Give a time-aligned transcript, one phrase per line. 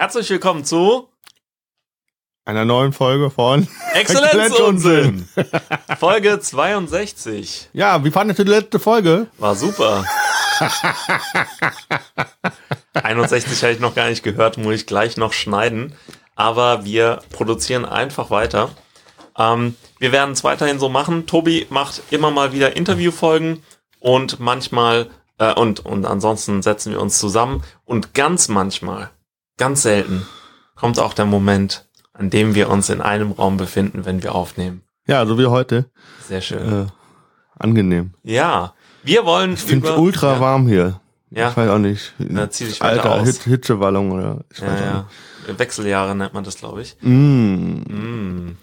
[0.00, 1.08] Herzlich willkommen zu
[2.44, 5.28] einer neuen Folge von Exzellenzunsinn.
[5.98, 7.70] Folge 62.
[7.72, 9.26] Ja, wie fandest du die letzte Folge?
[9.38, 10.04] War super.
[12.92, 15.96] 61 habe ich noch gar nicht gehört, muss ich gleich noch schneiden.
[16.36, 18.70] Aber wir produzieren einfach weiter.
[19.36, 21.26] Ähm, wir werden es weiterhin so machen.
[21.26, 23.64] Tobi macht immer mal wieder Interviewfolgen
[23.98, 29.10] und manchmal äh, und, und ansonsten setzen wir uns zusammen und ganz manchmal,
[29.58, 30.26] ganz selten,
[30.74, 34.82] kommt auch der Moment, an dem wir uns in einem Raum befinden, wenn wir aufnehmen.
[35.06, 35.90] Ja, so wie heute.
[36.26, 36.86] Sehr schön.
[36.86, 36.86] Äh,
[37.58, 38.14] angenehm.
[38.22, 39.54] Ja, wir wollen.
[39.54, 40.40] Ich finde es ultra ja.
[40.40, 41.00] warm hier.
[41.30, 41.50] Ja.
[41.50, 42.14] Ich weiß auch nicht.
[42.18, 43.26] Da zieh dich Alter, weiter aus.
[43.26, 45.06] Hit Hitzewallung oder ich weiß Ja,
[45.46, 45.58] auch ja.
[45.58, 46.96] Wechseljahre nennt man das, glaube ich.
[47.00, 47.02] nicht.
[47.02, 47.82] Mm.
[47.88, 48.56] Mm.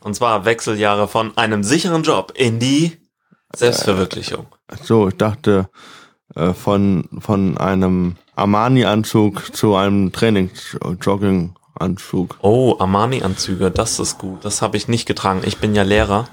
[0.00, 2.98] Und zwar Wechseljahre von einem sicheren Job in die
[3.54, 4.46] Selbstverwirklichung.
[4.82, 5.78] So, ich dachte äh,
[6.54, 12.38] von von einem Armani-Anzug zu einem Trainings-Jogging-Anzug.
[12.42, 14.44] Oh, Armani-Anzüge, das ist gut.
[14.44, 15.42] Das habe ich nicht getragen.
[15.44, 16.28] Ich bin ja Lehrer.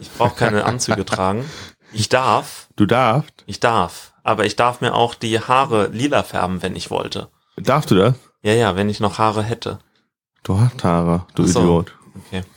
[0.00, 1.44] Ich brauche keine Anzüge tragen.
[1.92, 3.44] Ich darf, Du darfst?
[3.46, 4.12] ich darf.
[4.24, 7.28] Aber ich darf mir auch die Haare lila färben, wenn ich wollte.
[7.56, 8.14] Darfst du das?
[8.42, 9.78] Ja, ja, wenn ich noch Haare hätte.
[10.44, 11.60] Du hast Haare, du so.
[11.60, 11.92] Idiot.
[12.26, 12.42] Okay.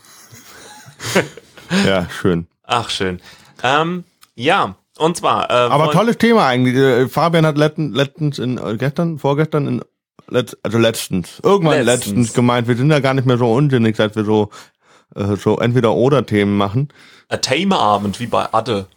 [1.85, 2.47] Ja, schön.
[2.63, 3.19] Ach, schön.
[3.63, 4.03] Ähm,
[4.35, 5.49] ja, und zwar.
[5.49, 6.75] Äh, Aber tolles Thema eigentlich.
[6.75, 9.81] Äh, Fabian hat letzten, letztens in äh, gestern, vorgestern in
[10.27, 12.05] letzt, also letztens, irgendwann Letztens.
[12.07, 12.33] letztens.
[12.33, 14.49] gemeint, wir sind ja gar nicht mehr so unsinnig, seit wir so
[15.15, 16.89] äh, so entweder oder Themen machen.
[17.29, 18.87] Ein Themenabend wie bei Adde.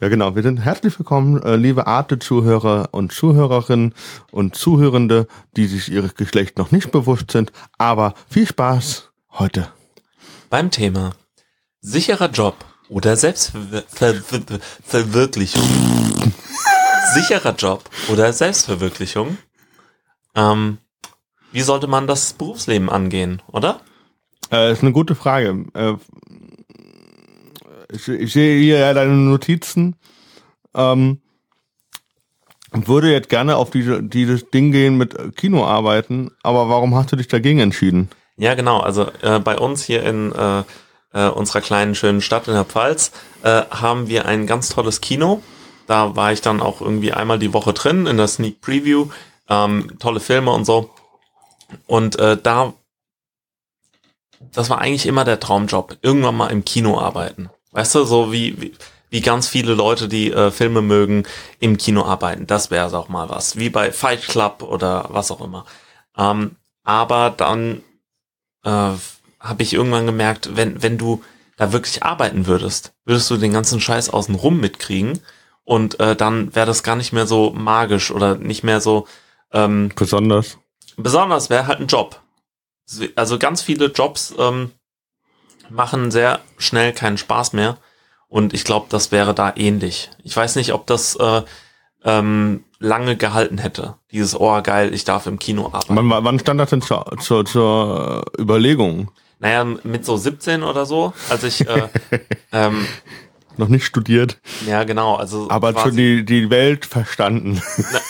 [0.00, 3.94] Ja genau, wir sind herzlich willkommen, äh, liebe Arte-Zuhörer und Zuhörerinnen
[4.30, 5.26] und Zuhörende,
[5.56, 7.52] die sich ihres Geschlechts noch nicht bewusst sind.
[7.76, 9.68] Aber viel Spaß heute.
[10.48, 11.12] Beim Thema
[11.82, 12.54] sicherer Job
[12.90, 15.62] oder Selbstverwirklichung.
[17.14, 19.38] sicherer Job oder Selbstverwirklichung.
[20.34, 20.78] Ähm,
[21.52, 23.80] wie sollte man das Berufsleben angehen, oder?
[24.52, 25.64] Äh, ist eine gute Frage.
[25.74, 25.94] Äh,
[27.92, 29.96] ich, ich sehe hier ja deine Notizen.
[30.74, 31.20] Ähm,
[32.72, 37.16] würde jetzt gerne auf diese, dieses Ding gehen mit Kino arbeiten, aber warum hast du
[37.16, 38.08] dich dagegen entschieden?
[38.36, 38.80] Ja, genau.
[38.80, 40.62] Also äh, bei uns hier in äh,
[41.12, 43.12] äh, unserer kleinen schönen Stadt in der Pfalz
[43.42, 45.42] äh, haben wir ein ganz tolles Kino.
[45.86, 49.08] Da war ich dann auch irgendwie einmal die Woche drin in der Sneak Preview.
[49.48, 50.90] Ähm, tolle Filme und so.
[51.86, 52.74] Und äh, da,
[54.52, 55.98] das war eigentlich immer der Traumjob.
[56.02, 57.50] Irgendwann mal im Kino arbeiten.
[57.72, 58.74] Weißt du, so wie, wie,
[59.10, 61.24] wie ganz viele Leute, die äh, Filme mögen,
[61.58, 62.46] im Kino arbeiten.
[62.46, 63.56] Das wäre auch mal was.
[63.56, 65.66] Wie bei Fight Club oder was auch immer.
[66.16, 67.82] Ähm, aber dann
[68.64, 68.92] äh,
[69.40, 71.24] habe ich irgendwann gemerkt, wenn, wenn du
[71.56, 75.20] da wirklich arbeiten würdest, würdest du den ganzen Scheiß außenrum mitkriegen
[75.64, 79.06] und äh, dann wäre das gar nicht mehr so magisch oder nicht mehr so
[79.52, 80.58] ähm, Besonders.
[80.96, 82.20] besonders, wäre halt ein Job.
[83.14, 84.72] Also ganz viele Jobs ähm,
[85.68, 87.78] machen sehr schnell keinen Spaß mehr
[88.28, 90.10] und ich glaube, das wäre da ähnlich.
[90.22, 91.42] Ich weiß nicht, ob das äh,
[92.04, 93.96] ähm, lange gehalten hätte.
[94.10, 95.94] Dieses, oh geil, ich darf im Kino arbeiten.
[95.96, 99.10] Wann, wann stand das denn zur, zur, zur Überlegung?
[99.40, 101.88] Naja, mit so 17 oder so, als ich, äh,
[102.52, 102.86] ähm,
[103.56, 107.60] Noch nicht studiert, ja genau, also aber schon die, die Welt verstanden.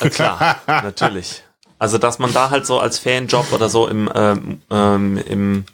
[0.00, 1.44] Na, klar, natürlich.
[1.78, 5.64] Also dass man da halt so als Fanjob oder so im, ähm, ähm, im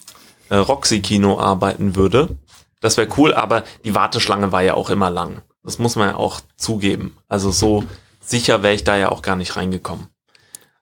[0.50, 2.36] äh, Roxy-Kino arbeiten würde,
[2.80, 5.42] das wäre cool, aber die Warteschlange war ja auch immer lang.
[5.64, 7.16] Das muss man ja auch zugeben.
[7.28, 7.82] Also so
[8.20, 10.06] sicher wäre ich da ja auch gar nicht reingekommen.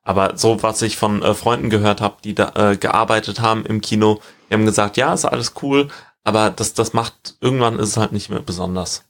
[0.03, 3.81] Aber so, was ich von äh, Freunden gehört habe, die da äh, gearbeitet haben im
[3.81, 5.89] Kino, die haben gesagt, ja, ist alles cool,
[6.23, 9.05] aber das, das macht, irgendwann ist es halt nicht mehr besonders.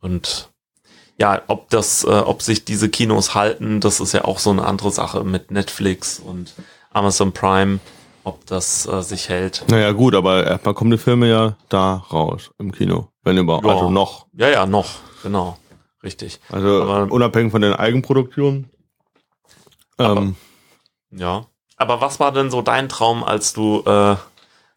[0.00, 0.50] Und
[1.18, 4.64] ja, ob das, äh, ob sich diese Kinos halten, das ist ja auch so eine
[4.64, 6.54] andere Sache mit Netflix und
[6.92, 7.80] Amazon Prime,
[8.24, 9.64] ob das äh, sich hält.
[9.68, 13.08] Naja, gut, aber erstmal kommen die Filme ja da raus im Kino.
[13.22, 13.66] Wenn überhaupt.
[13.66, 13.72] Ja.
[13.72, 14.26] Also noch.
[14.32, 14.88] Ja, ja, noch,
[15.22, 15.58] genau,
[16.02, 16.40] richtig.
[16.50, 18.70] Also Aber- unabhängig von den Eigenproduktionen.
[19.98, 20.36] Ähm,
[21.10, 21.46] Ja.
[21.76, 24.16] Aber was war denn so dein Traum, als du äh,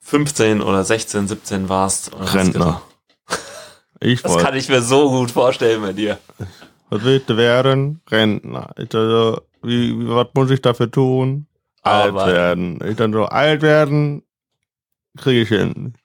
[0.02, 2.12] 15 oder 16, 17 warst?
[2.34, 2.82] Rentner.
[4.00, 6.18] ich Das kann ich mir so gut vorstellen bei dir.
[6.90, 8.02] Was willst du werden?
[8.10, 8.74] Rentner.
[8.78, 11.48] Ich so, wie, wie, was muss ich dafür tun?
[11.84, 12.32] Alt Arbeiten.
[12.32, 12.80] werden.
[12.90, 14.24] Ich dann so, alt werden,
[15.18, 15.96] kriege ich hin.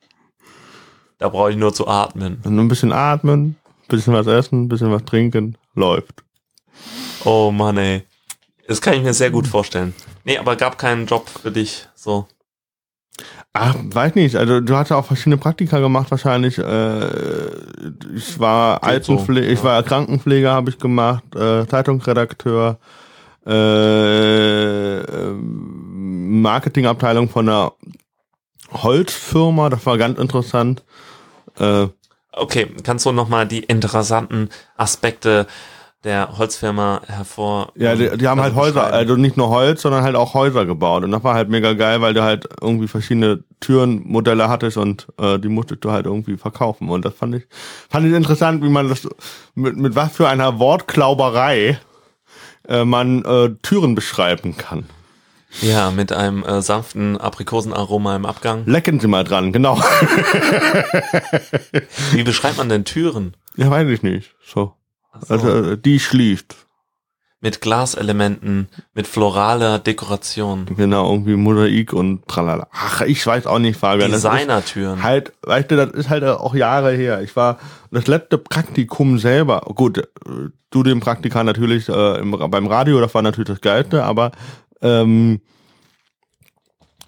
[1.18, 2.40] Da brauche ich nur zu atmen.
[2.44, 3.56] Nur ein bisschen atmen,
[3.88, 6.22] bisschen was essen, bisschen was trinken, läuft.
[7.24, 8.04] Oh Mann, ey.
[8.68, 9.94] Das kann ich mir sehr gut vorstellen.
[10.24, 12.26] Nee, aber gab keinen Job für dich, so.
[13.58, 14.36] Ach, weiß nicht.
[14.36, 16.58] Also du hast ja auch verschiedene Praktika gemacht wahrscheinlich.
[16.58, 17.06] Äh,
[18.14, 22.78] ich war Altenpfleger, so, ich war Krankenpfleger, habe ich gemacht, äh, Zeitungsredakteur,
[23.46, 27.72] äh, ähm, Marketingabteilung von einer
[28.72, 30.84] Holzfirma, das war ganz interessant.
[31.58, 31.88] Äh,
[32.36, 35.46] Okay, kannst du nochmal die interessanten Aspekte
[36.04, 37.72] der Holzfirma hervor?
[37.76, 41.04] ja, die, die haben halt Häuser, also nicht nur Holz, sondern halt auch Häuser gebaut.
[41.04, 45.38] Und das war halt mega geil, weil du halt irgendwie verschiedene Türenmodelle hattest und äh,
[45.38, 46.88] die musstest du halt irgendwie verkaufen.
[46.88, 47.46] Und das fand ich,
[47.88, 49.08] fand ich interessant, wie man das
[49.54, 51.78] mit, mit was für einer Wortklauberei
[52.68, 54.86] äh, man äh, Türen beschreiben kann.
[55.62, 58.64] Ja, mit einem äh, sanften Aprikosenaroma im Abgang.
[58.66, 59.78] Lecken Sie mal dran, genau.
[62.12, 63.34] Wie beschreibt man denn Türen?
[63.56, 64.34] ja, weiß ich nicht.
[64.44, 64.75] So.
[65.20, 65.34] So.
[65.34, 66.54] Also, äh, die schließt.
[67.40, 70.66] mit Glaselementen, mit floraler Dekoration.
[70.76, 72.66] Genau, irgendwie Mosaik und tralala.
[72.72, 74.10] Ach, ich weiß auch nicht, Fabian.
[74.10, 75.02] Designertüren.
[75.02, 77.22] halt, weißt du, das ist halt auch Jahre her.
[77.22, 77.58] Ich war
[77.90, 79.60] das letzte Praktikum selber.
[79.74, 80.04] Gut, äh,
[80.70, 84.32] du dem Praktika natürlich äh, im, beim Radio, das war natürlich das Geilste, aber
[84.82, 85.40] ähm,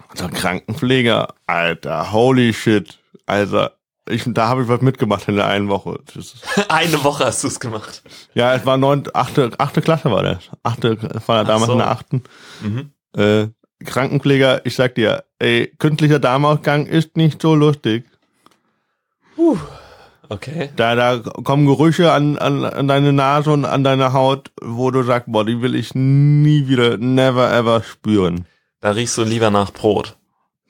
[0.09, 3.78] also Krankenpfleger, Alter, holy shit, Alter.
[4.07, 5.99] Ich, da habe ich was mitgemacht in der einen Woche.
[6.69, 8.01] Eine Woche hast du es gemacht.
[8.33, 10.49] ja, es war neun, achte, achte Klasse war das.
[10.63, 10.97] Achte,
[11.27, 11.73] war Ach damals so.
[11.73, 12.23] in der achten.
[12.61, 12.91] Mhm.
[13.15, 13.47] Äh,
[13.85, 18.05] Krankenpfleger, ich sag dir, ey, künstlicher Darmausgang ist nicht so lustig.
[20.27, 20.69] Okay.
[20.75, 25.03] Da, da kommen Gerüche an, an, an deine Nase und an deine Haut, wo du
[25.03, 28.45] sagst, boah, die will ich nie wieder, never ever spüren.
[28.79, 30.17] Da riechst du lieber nach Brot.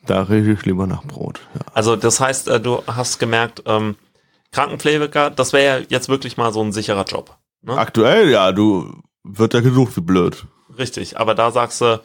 [0.05, 1.39] Da rieche ich lieber nach Brot.
[1.53, 1.61] Ja.
[1.73, 3.95] Also das heißt, äh, du hast gemerkt, ähm,
[4.51, 7.37] Krankenpfleger, das wäre ja jetzt wirklich mal so ein sicherer Job.
[7.61, 7.77] Ne?
[7.77, 8.93] Aktuell, ja, du
[9.23, 10.45] wird ja gesucht wie blöd.
[10.77, 12.01] Richtig, aber da sagst du,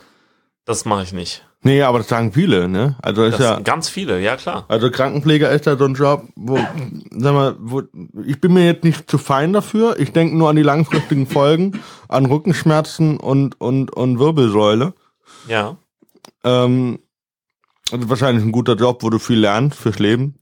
[0.64, 1.46] das mache ich nicht.
[1.62, 2.96] Nee, aber das sagen viele, ne?
[3.00, 4.66] Also ist Das ja, ganz viele, ja klar.
[4.68, 6.58] also Krankenpfleger ist ja so ein Job, wo,
[7.10, 7.82] sag mal, wo,
[8.26, 9.98] ich bin mir jetzt nicht zu fein dafür.
[9.98, 14.92] Ich denke nur an die langfristigen Folgen, an Rückenschmerzen und, und, und Wirbelsäule.
[15.48, 15.76] Ja.
[16.42, 16.98] Ähm,
[17.90, 20.38] also wahrscheinlich ein guter Job, wo du viel lernst fürs Leben.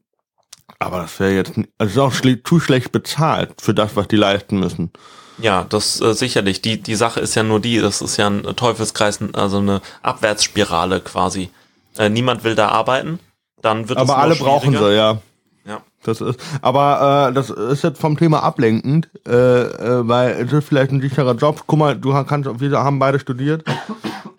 [0.79, 4.59] Aber das wäre jetzt, also ist auch zu schlecht bezahlt für das, was die leisten
[4.59, 4.91] müssen.
[5.39, 6.61] Ja, das äh, sicherlich.
[6.63, 11.01] Die, die Sache ist ja nur die, das ist ja ein Teufelskreis, also eine Abwärtsspirale
[11.01, 11.51] quasi.
[11.97, 13.19] Äh, niemand will da arbeiten,
[13.61, 15.21] dann wird Aber alle brauchen sie, ja.
[15.65, 15.83] Ja.
[16.03, 20.67] Das ist, aber äh, das ist jetzt vom Thema ablenkend, äh, äh, weil es ist
[20.67, 21.63] vielleicht ein sicherer Job.
[21.67, 23.65] Guck mal, du kannst, wir haben beide studiert.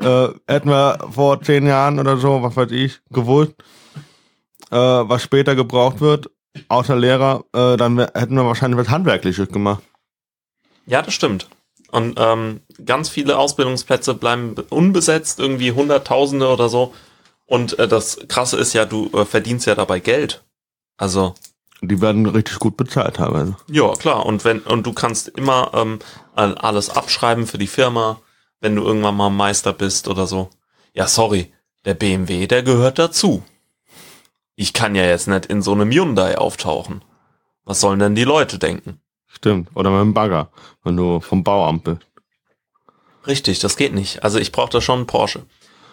[0.03, 3.53] Äh, hätten wir vor zehn Jahren oder so, was weiß ich, gewusst,
[4.71, 6.29] äh, was später gebraucht wird,
[6.67, 9.83] außer Lehrer, äh, dann hätten wir wahrscheinlich was Handwerkliches gemacht.
[10.85, 11.47] Ja, das stimmt.
[11.91, 16.94] Und ähm, ganz viele Ausbildungsplätze bleiben be- unbesetzt, irgendwie Hunderttausende oder so.
[17.45, 20.44] Und äh, das Krasse ist ja, du äh, verdienst ja dabei Geld.
[20.97, 21.35] Also,
[21.81, 23.55] Die werden richtig gut bezahlt teilweise.
[23.67, 24.25] ja, klar.
[24.25, 26.00] Und wenn und du kannst immer ähm,
[26.35, 28.19] all- alles abschreiben für die Firma,
[28.63, 30.50] wenn du irgendwann mal Meister bist oder so.
[30.94, 33.44] Ja, sorry, der BMW, der gehört dazu.
[34.56, 37.04] Ich kann ja jetzt nicht in so einem Hyundai auftauchen.
[37.65, 39.01] Was sollen denn die Leute denken?
[39.27, 39.69] Stimmt.
[39.75, 40.50] Oder mit dem Bagger,
[40.83, 42.01] wenn du vom Bauamt bist.
[43.27, 44.24] Richtig, das geht nicht.
[44.24, 45.45] Also ich brauche da schon einen Porsche.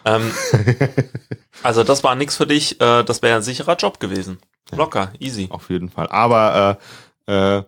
[0.05, 0.31] Ähm,
[1.65, 4.39] also das war nix für dich, äh, das wäre ein sicherer Job gewesen.
[4.71, 5.49] Locker, easy.
[5.51, 6.07] Auf jeden Fall.
[6.09, 6.79] Aber
[7.27, 7.65] äh, äh,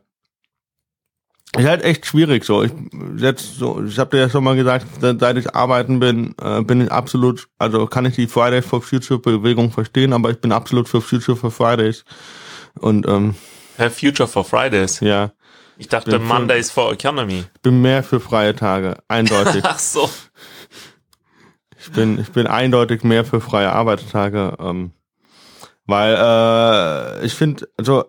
[1.57, 2.63] ist halt echt schwierig so.
[2.63, 2.73] Ich
[3.17, 6.81] jetzt so, ich habe dir ja schon mal gesagt, seit ich arbeiten bin, äh, bin
[6.81, 10.89] ich absolut, also kann ich die Fridays for Future Bewegung verstehen, aber ich bin absolut
[10.89, 12.05] für Future for Fridays.
[12.81, 13.35] Und ähm,
[13.91, 15.01] Future for Fridays.
[15.01, 15.33] ja,
[15.77, 17.45] Ich dachte Bin für- Mondays for Economy.
[17.55, 19.63] ich bin mehr für freie Tage, eindeutig.
[19.67, 20.09] Ach so.
[21.79, 24.93] Ich bin, ich bin eindeutig mehr für freie Arbeitstage, ähm,
[25.87, 28.05] weil äh, ich finde, also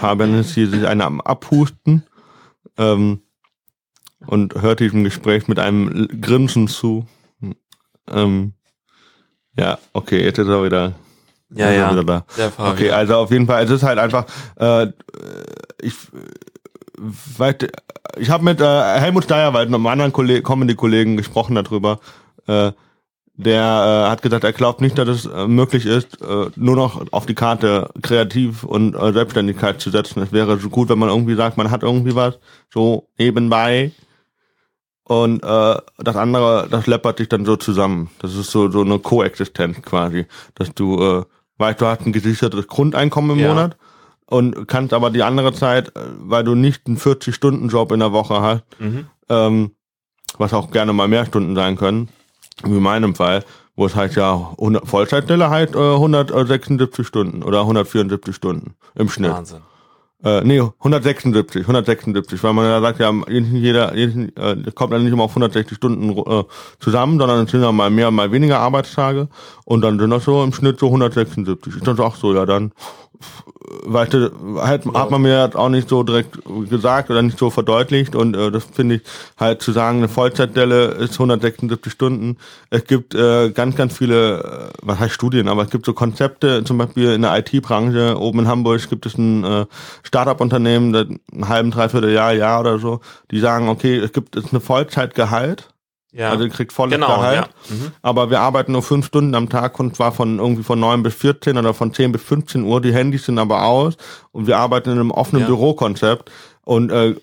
[0.00, 2.04] Fabian ist hier sich einer am Abhusten
[2.78, 3.22] ähm,
[4.26, 7.06] und hört diesem Gespräch mit einem Grinsen zu.
[8.08, 8.54] Ähm,
[9.56, 10.92] ja, okay, jetzt ist er wieder,
[11.50, 11.90] Ja, ja.
[11.92, 12.24] wieder da.
[12.36, 12.52] Der.
[12.56, 14.26] Okay, also auf jeden Fall, es ist halt einfach,
[14.56, 14.88] äh,
[15.82, 15.94] ich
[16.98, 17.56] weiß,
[18.18, 18.64] ich habe mit äh,
[19.00, 22.00] Helmut Steierwald und einem anderen Kollegen, Comedy-Kollegen gesprochen darüber.
[22.46, 22.72] Äh,
[23.34, 23.62] der
[24.06, 27.24] äh, hat gesagt, er glaubt nicht, dass es äh, möglich ist, äh, nur noch auf
[27.26, 30.22] die Karte kreativ und äh, Selbstständigkeit zu setzen.
[30.22, 32.38] Es wäre so gut, wenn man irgendwie sagt, man hat irgendwie was
[32.72, 33.92] so nebenbei
[35.04, 38.10] und äh, das andere, das läppert sich dann so zusammen.
[38.20, 41.24] Das ist so so eine Koexistenz quasi, dass du äh,
[41.58, 43.48] weißt, du hast ein gesichertes Grundeinkommen im Ja.
[43.48, 43.76] Monat
[44.26, 48.40] und kannst aber die andere Zeit, äh, weil du nicht einen 40-Stunden-Job in der Woche
[48.40, 49.06] hast, Mhm.
[49.28, 49.70] ähm,
[50.38, 52.08] was auch gerne mal mehr Stunden sein können,
[52.64, 53.44] wie in meinem Fall,
[53.76, 59.32] wo es halt ja 100, Vollzeitstelle halt äh, 176 Stunden oder 174 Stunden im Schnitt.
[59.32, 59.62] Wahnsinn.
[60.24, 65.12] Äh, nee, 176, 176, weil man ja sagt, ja, jeder, jeder äh, kommt dann nicht
[65.12, 66.44] immer auf 160 Stunden äh,
[66.78, 69.28] zusammen, sondern es sind ja mal mehr, mal weniger Arbeitstage
[69.64, 71.76] und dann sind das so im Schnitt so 176.
[71.76, 72.72] Ich dachte auch so, ja dann
[73.84, 76.38] weißt du, halt, hat man mir auch nicht so direkt
[76.68, 79.02] gesagt oder nicht so verdeutlicht und äh, das finde ich
[79.38, 82.36] halt zu sagen, eine Vollzeitdelle ist 176 Stunden.
[82.70, 86.64] Es gibt äh, ganz, ganz viele, äh, was heißt Studien, aber es gibt so Konzepte,
[86.64, 89.66] zum Beispiel in der IT-Branche, oben in Hamburg gibt es ein äh,
[90.12, 93.00] Startup-Unternehmen, ein halben, dreiviertel Jahr, Jahr oder so,
[93.30, 95.72] die sagen, okay, es gibt jetzt eine Vollzeitgehalt,
[96.14, 96.28] ja.
[96.30, 97.48] Also ihr kriegt volles genau, Gehalt.
[97.70, 97.74] Ja.
[97.74, 97.92] Mhm.
[98.02, 101.14] Aber wir arbeiten nur fünf Stunden am Tag und zwar von irgendwie von neun bis
[101.14, 102.82] 14 oder von 10 bis 15 Uhr.
[102.82, 103.96] Die Handys sind aber aus
[104.30, 105.46] und wir arbeiten in einem offenen ja.
[105.46, 106.30] Bürokonzept.
[106.64, 107.14] Und äh,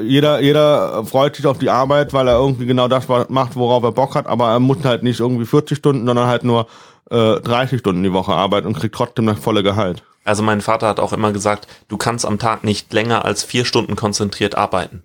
[0.00, 3.92] jeder, jeder freut sich auf die Arbeit, weil er irgendwie genau das macht, worauf er
[3.92, 6.66] Bock hat, aber er muss halt nicht irgendwie 40 Stunden, sondern halt nur
[7.10, 10.02] äh, 30 Stunden die Woche arbeiten und kriegt trotzdem das volle Gehalt.
[10.24, 13.64] Also mein Vater hat auch immer gesagt, du kannst am Tag nicht länger als vier
[13.64, 15.04] Stunden konzentriert arbeiten.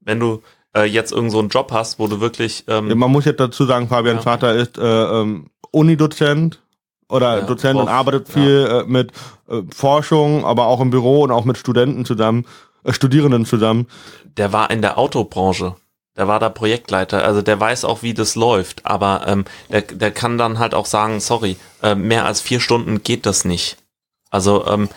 [0.00, 0.42] Wenn du
[0.74, 2.64] äh, jetzt irgend so einen Job hast, wo du wirklich.
[2.66, 4.30] Ähm, man muss jetzt dazu sagen, Fabians ja.
[4.30, 6.60] Vater ist äh, ähm, Unidozent
[7.08, 8.80] oder ja, Dozent Prof, und arbeitet viel ja.
[8.80, 9.12] äh, mit
[9.48, 12.46] äh, Forschung, aber auch im Büro und auch mit Studenten zusammen,
[12.84, 13.86] äh, Studierenden zusammen.
[14.36, 15.76] Der war in der Autobranche.
[16.16, 20.10] Der war da Projektleiter, also der weiß auch, wie das läuft, aber ähm, der, der
[20.10, 23.76] kann dann halt auch sagen, sorry, äh, mehr als vier Stunden geht das nicht.
[24.30, 24.88] Also ähm,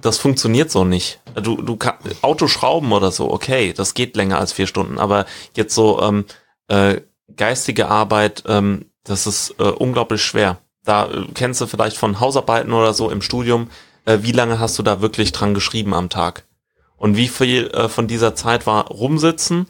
[0.00, 1.20] das funktioniert so nicht.
[1.34, 5.74] Du, du kann, Autoschrauben oder so, okay, das geht länger als vier Stunden, aber jetzt
[5.74, 6.24] so ähm,
[6.68, 7.00] äh,
[7.36, 10.58] geistige Arbeit, ähm, das ist äh, unglaublich schwer.
[10.84, 13.70] Da äh, kennst du vielleicht von Hausarbeiten oder so im Studium,
[14.04, 16.44] äh, wie lange hast du da wirklich dran geschrieben am Tag?
[16.96, 19.66] Und wie viel äh, von dieser Zeit war rumsitzen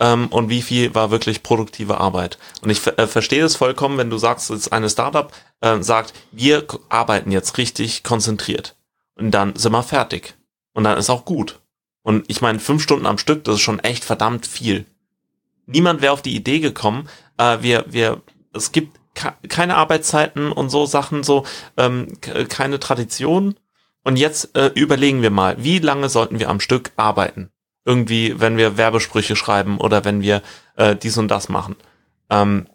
[0.00, 2.38] ähm, und wie viel war wirklich produktive Arbeit?
[2.62, 6.66] Und ich äh, verstehe es vollkommen, wenn du sagst, ist eine Startup, äh, sagt, wir
[6.88, 8.76] arbeiten jetzt richtig konzentriert
[9.16, 10.34] und dann sind wir fertig.
[10.74, 11.60] Und dann ist auch gut.
[12.02, 14.86] Und ich meine, fünf Stunden am Stück, das ist schon echt verdammt viel.
[15.66, 18.22] Niemand wäre auf die Idee gekommen, äh, wir, wir,
[18.52, 18.98] es gibt
[19.48, 21.44] keine Arbeitszeiten und so Sachen, so
[21.76, 23.54] ähm, keine Tradition.
[24.04, 27.51] Und jetzt äh, überlegen wir mal, wie lange sollten wir am Stück arbeiten?
[27.84, 30.42] Irgendwie, wenn wir Werbesprüche schreiben oder wenn wir
[30.76, 31.76] äh, dies und das machen.
[32.30, 32.68] Ähm,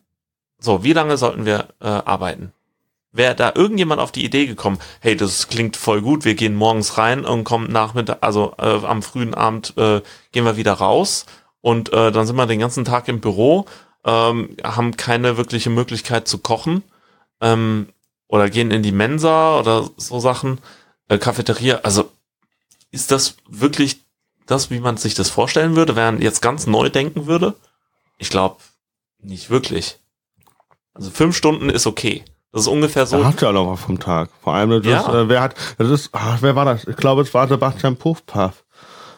[0.60, 2.52] so, wie lange sollten wir äh, arbeiten?
[3.18, 6.98] wäre da irgendjemand auf die Idee gekommen, hey, das klingt voll gut, wir gehen morgens
[6.98, 11.26] rein und kommen nachmittag, also äh, am frühen Abend äh, gehen wir wieder raus
[11.62, 13.66] und äh, dann sind wir den ganzen Tag im Büro,
[14.06, 16.84] ähm, haben keine wirkliche Möglichkeit zu kochen
[17.42, 17.90] ähm,
[18.28, 20.60] oder gehen in die Mensa oder so Sachen,
[21.10, 22.12] äh, Cafeteria, also
[22.92, 24.02] ist das wirklich
[24.48, 27.56] das, wie man sich das vorstellen würde, wenn man jetzt ganz neu denken würde?
[28.18, 28.58] Ich glaube,
[29.20, 30.00] nicht wirklich.
[30.94, 32.24] Also fünf Stunden ist okay.
[32.52, 33.18] Das ist ungefähr so.
[33.18, 34.30] Er hat ja noch was vom Tag.
[34.42, 35.22] Vor allem, das ja.
[35.22, 36.88] äh, wer hat, das ist, ach, wer war das?
[36.88, 38.66] Ich glaube, es war Sebastian Puffpaff,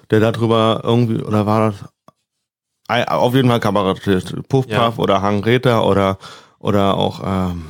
[0.10, 4.36] der darüber irgendwie, oder war das, auf jeden Fall Kabarettist.
[4.50, 5.04] Puffpaff ja.
[5.04, 6.18] oder Hangreter oder,
[6.58, 7.66] oder auch, ähm,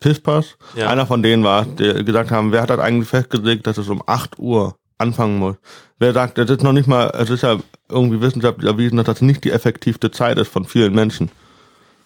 [0.00, 0.56] Pispas.
[0.74, 0.88] Ja.
[0.88, 4.02] Einer von denen war, der gesagt haben, wer hat das eigentlich festgelegt, dass es um
[4.04, 5.56] 8 Uhr anfangen muss?
[5.98, 9.22] Wer sagt, das ist noch nicht mal, es ist ja irgendwie wissenschaftlich erwiesen, dass das
[9.22, 11.30] nicht die effektivste Zeit ist von vielen Menschen.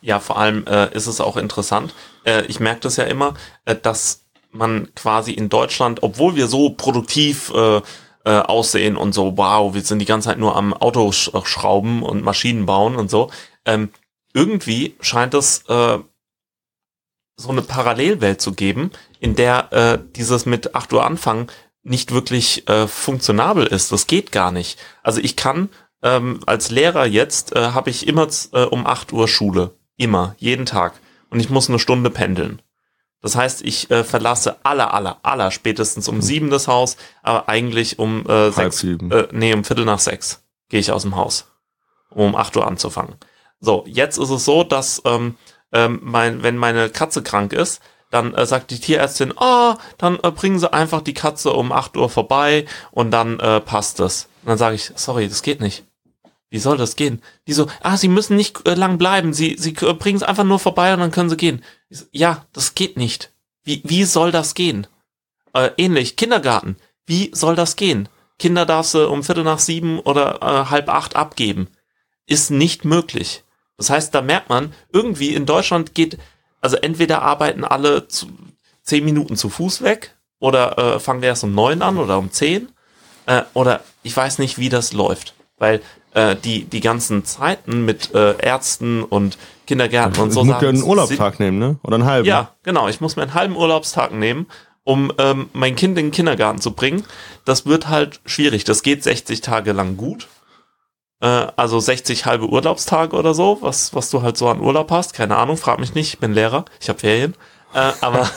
[0.02, 1.94] Ja, vor allem äh, ist es auch interessant.
[2.24, 6.70] Äh, ich merke das ja immer, äh, dass man quasi in Deutschland, obwohl wir so
[6.70, 7.80] produktiv äh,
[8.24, 12.66] äh, aussehen und so, wow, wir sind die ganze Zeit nur am Autoschrauben und Maschinen
[12.66, 13.30] bauen und so,
[13.64, 13.90] ähm,
[14.32, 15.98] irgendwie scheint es äh,
[17.36, 21.48] so eine Parallelwelt zu geben, in der äh, dieses mit 8 Uhr anfangen
[21.82, 23.92] nicht wirklich äh, funktionabel ist.
[23.92, 24.78] Das geht gar nicht.
[25.02, 25.70] Also ich kann
[26.02, 29.74] ähm, als Lehrer jetzt äh, habe ich immer äh, um 8 Uhr Schule.
[29.96, 30.94] Immer, jeden Tag.
[31.30, 32.62] Und ich muss eine Stunde pendeln.
[33.22, 36.22] Das heißt, ich äh, verlasse aller, aller, aller spätestens um mhm.
[36.22, 40.80] sieben das Haus, aber eigentlich um äh, sechs, äh, nee, um Viertel nach sechs gehe
[40.80, 41.50] ich aus dem Haus,
[42.08, 43.16] um um acht Uhr anzufangen.
[43.60, 45.36] So, jetzt ist es so, dass ähm,
[45.72, 50.18] ähm, mein, wenn meine Katze krank ist, dann äh, sagt die Tierärztin, ah, oh, dann
[50.22, 54.28] äh, bringen Sie einfach die Katze um acht Uhr vorbei und dann äh, passt es.
[54.42, 55.84] Und dann sage ich, sorry, das geht nicht.
[56.50, 57.22] Wie soll das gehen?
[57.46, 60.44] Die so, ah, sie müssen nicht äh, lang bleiben, sie, sie äh, bringen es einfach
[60.44, 61.62] nur vorbei und dann können sie gehen.
[61.88, 63.32] So, ja, das geht nicht.
[63.62, 64.88] Wie, wie soll das gehen?
[65.54, 66.76] Äh, ähnlich, Kindergarten.
[67.06, 68.08] Wie soll das gehen?
[68.38, 71.68] Kinder darfst du um Viertel nach sieben oder äh, halb acht abgeben.
[72.26, 73.44] Ist nicht möglich.
[73.76, 76.18] Das heißt, da merkt man, irgendwie in Deutschland geht,
[76.60, 78.26] also entweder arbeiten alle zu,
[78.82, 82.30] zehn Minuten zu Fuß weg oder äh, fangen wir erst um neun an oder um
[82.30, 82.70] zehn.
[83.26, 85.34] Äh, oder ich weiß nicht, wie das läuft.
[85.58, 85.82] Weil
[86.14, 90.40] äh, die, die ganzen Zeiten mit äh, Ärzten und Kindergärten und so.
[90.40, 91.78] Du musst ja einen Urlaubstag nehmen, ne?
[91.82, 92.26] Oder einen halben.
[92.26, 92.88] Ja, genau.
[92.88, 94.46] Ich muss mir einen halben Urlaubstag nehmen,
[94.82, 97.04] um ähm, mein Kind in den Kindergarten zu bringen.
[97.44, 98.64] Das wird halt schwierig.
[98.64, 100.26] Das geht 60 Tage lang gut.
[101.20, 105.14] Äh, also 60 halbe Urlaubstage oder so, was, was du halt so an Urlaub hast.
[105.14, 107.34] Keine Ahnung, frag mich nicht, ich bin Lehrer, ich habe Ferien.
[107.74, 108.28] Äh, aber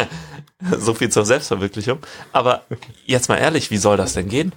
[0.78, 1.98] so viel zur Selbstverwirklichung.
[2.32, 2.62] Aber
[3.06, 4.52] jetzt mal ehrlich, wie soll das denn gehen?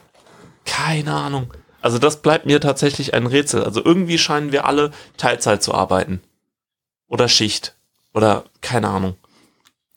[0.66, 1.54] Keine Ahnung.
[1.82, 3.64] Also das bleibt mir tatsächlich ein Rätsel.
[3.64, 6.22] Also irgendwie scheinen wir alle Teilzeit zu arbeiten.
[7.08, 7.76] Oder Schicht.
[8.14, 9.18] Oder keine Ahnung.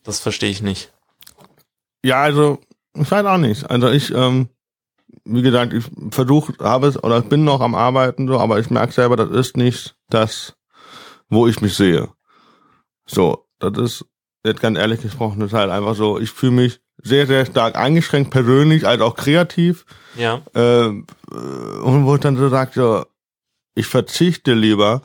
[0.02, 0.92] Das verstehe ich nicht.
[2.04, 2.60] Ja, also,
[2.94, 3.70] ich weiß auch nicht.
[3.70, 4.48] Also ich, ähm,
[5.24, 8.70] wie gesagt, ich versuche, habe es, oder ich bin noch am Arbeiten, so, aber ich
[8.70, 10.56] merke selber, das ist nicht das,
[11.28, 12.08] wo ich mich sehe.
[13.06, 14.04] So, das ist,
[14.44, 17.76] jetzt ganz ehrlich gesprochen, das ist halt einfach so, ich fühle mich sehr, sehr stark
[17.76, 19.84] eingeschränkt, persönlich, als auch kreativ.
[20.16, 20.42] Ja.
[20.54, 23.04] Äh, und wo ich dann so sage, so,
[23.74, 25.02] ich verzichte lieber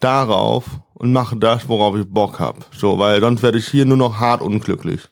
[0.00, 0.64] darauf
[0.94, 2.60] und mache das, worauf ich Bock habe.
[2.72, 5.08] So, weil sonst werde ich hier nur noch hart unglücklich.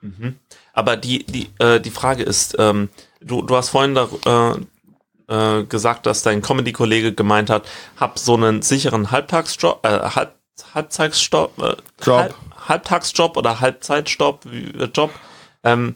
[0.00, 0.36] Mhm.
[0.74, 2.88] Aber die, die, äh, die Frage ist, ähm,
[3.20, 7.64] du, du hast vorhin da, äh, äh, gesagt, dass dein Comedy-Kollege gemeint hat,
[7.98, 10.34] hab so einen sicheren Halbtagsjob, äh, Halb,
[10.74, 12.18] Halbtagsjob, äh, Job.
[12.18, 12.34] Halb,
[12.68, 15.10] Halbtagsjob oder Halbzeitjob, äh, Job,
[15.62, 15.94] ähm,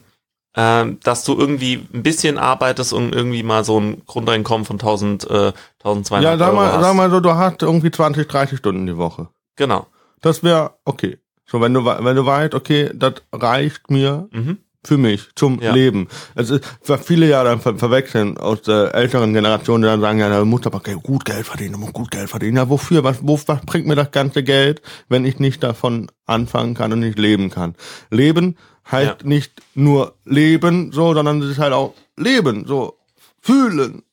[0.55, 5.29] ähm, dass du irgendwie ein bisschen arbeitest und irgendwie mal so ein Grundeinkommen von 1000,
[5.29, 6.81] äh, 1200 Ja, sag Euro mal, hast.
[6.81, 9.27] sag mal so, du hast irgendwie 20, 30 Stunden die Woche.
[9.57, 9.87] Genau.
[10.21, 11.19] Das wäre okay.
[11.45, 14.57] So, wenn du, wenn du weißt, okay, das reicht mir Mhm.
[14.85, 15.73] Für mich zum Ja.
[15.73, 16.07] Leben.
[16.35, 20.19] Es ist, was viele ja dann ver verwechseln aus der älteren Generation, die dann sagen,
[20.19, 22.57] ja, da muss aber gut Geld verdienen, du musst gut Geld verdienen.
[22.57, 23.03] Ja, wofür?
[23.03, 26.99] Was, wo, was bringt mir das ganze Geld, wenn ich nicht davon anfangen kann und
[27.01, 27.75] nicht leben kann?
[28.09, 28.55] Leben
[28.89, 29.27] heißt Ja.
[29.27, 32.97] nicht nur leben, so, sondern es ist halt auch leben, so
[33.41, 34.03] fühlen.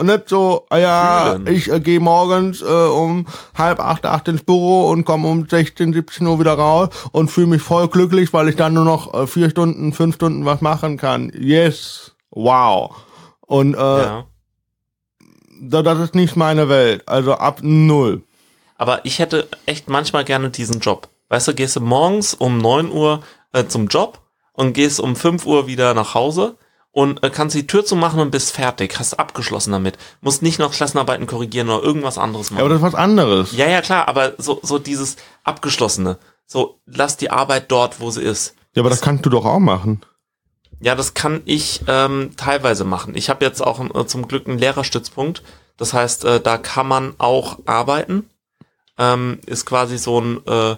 [0.00, 1.46] Und nicht so, ah ja, Fühlen.
[1.54, 5.92] ich äh, gehe morgens äh, um halb acht, acht ins Büro und komme um 16,
[5.92, 9.26] 17 Uhr wieder raus und fühle mich voll glücklich, weil ich dann nur noch äh,
[9.26, 11.30] vier Stunden, fünf Stunden was machen kann.
[11.38, 12.96] Yes, wow.
[13.42, 14.24] Und äh, Ja.
[15.60, 17.06] da, das ist nicht meine Welt.
[17.06, 18.22] Also ab null.
[18.78, 21.08] Aber ich hätte echt manchmal gerne diesen Job.
[21.28, 23.20] Weißt du, gehst du morgens um 9 Uhr
[23.52, 24.20] äh, zum Job
[24.54, 26.56] und gehst um 5 Uhr wieder nach Hause
[26.92, 29.96] und äh, kannst die Tür zumachen und bist fertig, hast abgeschlossen damit.
[30.20, 32.70] Musst nicht noch Klassenarbeiten korrigieren oder irgendwas anderes Ja, aber machen.
[32.70, 33.52] das ist was anderes.
[33.52, 36.18] Ja, ja, klar, aber so, so dieses Abgeschlossene.
[36.46, 38.54] So, lass die Arbeit dort, wo sie ist.
[38.74, 40.00] Ja, aber das kannst du doch auch machen.
[40.80, 43.14] Ja, das kann ich ähm, teilweise machen.
[43.14, 45.42] Ich habe jetzt auch äh, zum Glück einen Lehrerstützpunkt.
[45.76, 48.28] Das heißt, äh, da kann man auch arbeiten.
[48.98, 50.76] Ähm, ist quasi so ein äh,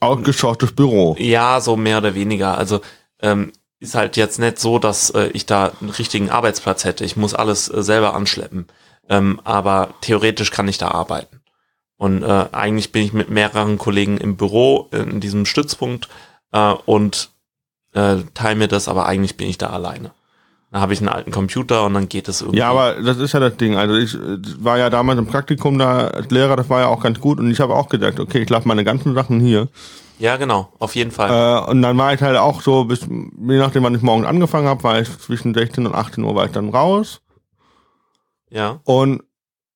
[0.00, 1.16] Ausgeschottetes Büro.
[1.18, 2.58] Ja, so mehr oder weniger.
[2.58, 2.80] Also
[3.22, 7.04] ähm, ist halt jetzt nicht so, dass äh, ich da einen richtigen Arbeitsplatz hätte.
[7.04, 8.66] Ich muss alles äh, selber anschleppen.
[9.08, 11.40] Ähm, aber theoretisch kann ich da arbeiten.
[11.96, 16.08] Und äh, eigentlich bin ich mit mehreren Kollegen im Büro in diesem Stützpunkt
[16.52, 17.30] äh, und
[17.94, 20.10] äh, teile mir das, aber eigentlich bin ich da alleine.
[20.72, 22.58] Da habe ich einen alten Computer und dann geht es irgendwie.
[22.58, 23.76] Ja, aber das ist ja das Ding.
[23.76, 27.02] Also ich äh, war ja damals im Praktikum da als Lehrer, das war ja auch
[27.02, 29.68] ganz gut und ich habe auch gesagt, okay, ich lasse meine ganzen Sachen hier.
[30.18, 31.30] Ja, genau, auf jeden Fall.
[31.30, 34.68] Äh, und dann war ich halt auch so, bis, je nachdem, wann ich morgens angefangen
[34.68, 37.20] habe, war ich zwischen 16 und 18 Uhr war ich dann raus.
[38.50, 39.22] ja, Und,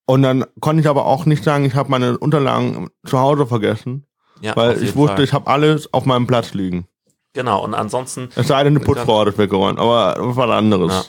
[0.06, 4.06] und dann konnte ich aber auch nicht sagen, ich habe meine Unterlagen zu Hause vergessen,
[4.40, 5.24] ja, weil ich wusste, Fall.
[5.24, 6.86] ich habe alles auf meinem Platz liegen.
[7.34, 7.62] genau.
[7.62, 10.92] Und ansonsten Es sei denn, eine Putzfrau hat es weggeräumt, aber das war was anderes.
[10.92, 11.04] Ja.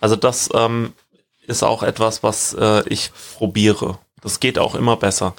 [0.00, 0.92] Also das ähm,
[1.46, 3.98] ist auch etwas, was äh, ich probiere.
[4.20, 5.34] Das geht auch immer besser,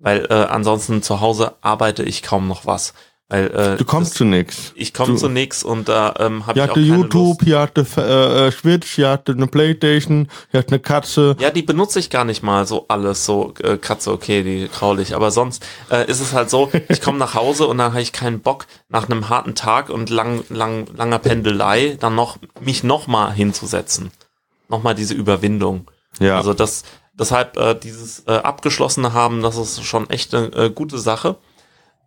[0.00, 2.94] weil äh, ansonsten zu Hause arbeite ich kaum noch was.
[3.28, 4.72] Weil äh, Du kommst das, zu nichts.
[4.74, 7.44] ich komme zu nix und da ähm, habe ich auch keine YouTube, Lust.
[7.44, 11.36] hier hatte äh, äh, Switch, hier hatte eine Playstation, hier hatte eine Katze.
[11.38, 15.14] Ja, die benutze ich gar nicht mal so alles, so äh, Katze, okay, die graulich.
[15.14, 18.12] Aber sonst äh, ist es halt so, ich komme nach Hause und dann habe ich
[18.12, 23.06] keinen Bock, nach einem harten Tag und lang, lang, langer Pendelei dann noch mich noch
[23.06, 24.10] mal hinzusetzen.
[24.68, 25.86] Nochmal diese Überwindung.
[26.18, 26.36] Ja.
[26.36, 26.82] Also das,
[27.20, 31.36] deshalb äh, dieses äh, abgeschlossene haben, das ist schon echt eine äh, gute Sache.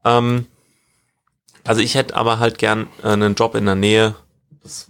[0.03, 0.47] Ähm,
[1.63, 4.15] also ich hätte aber halt gern äh, einen Job in der Nähe.
[4.63, 4.87] Das,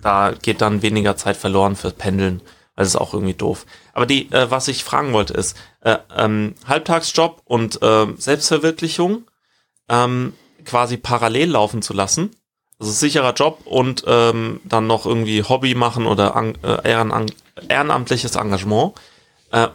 [0.00, 2.40] da geht dann weniger Zeit verloren fürs Pendeln,
[2.76, 3.66] das ist auch irgendwie doof.
[3.92, 9.24] Aber die, äh, was ich fragen wollte, ist äh, ähm, Halbtagsjob und äh, Selbstverwirklichung
[9.88, 12.30] ähm, quasi parallel laufen zu lassen.
[12.78, 16.88] Also sicherer Job und ähm, dann noch irgendwie Hobby machen oder an, äh,
[17.68, 18.94] ehrenamtliches Engagement.
[19.52, 19.68] Äh,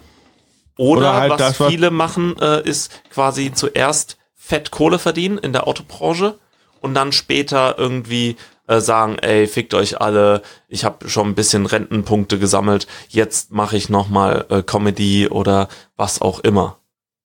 [0.77, 5.37] oder, Oder halt was das, was- viele machen, äh, ist quasi zuerst fett Kohle verdienen
[5.37, 6.37] in der Autobranche
[6.81, 8.37] und dann später irgendwie
[8.67, 13.77] äh, sagen, ey, fickt euch alle, ich habe schon ein bisschen Rentenpunkte gesammelt, jetzt mache
[13.77, 16.77] ich nochmal äh, Comedy oder was auch immer.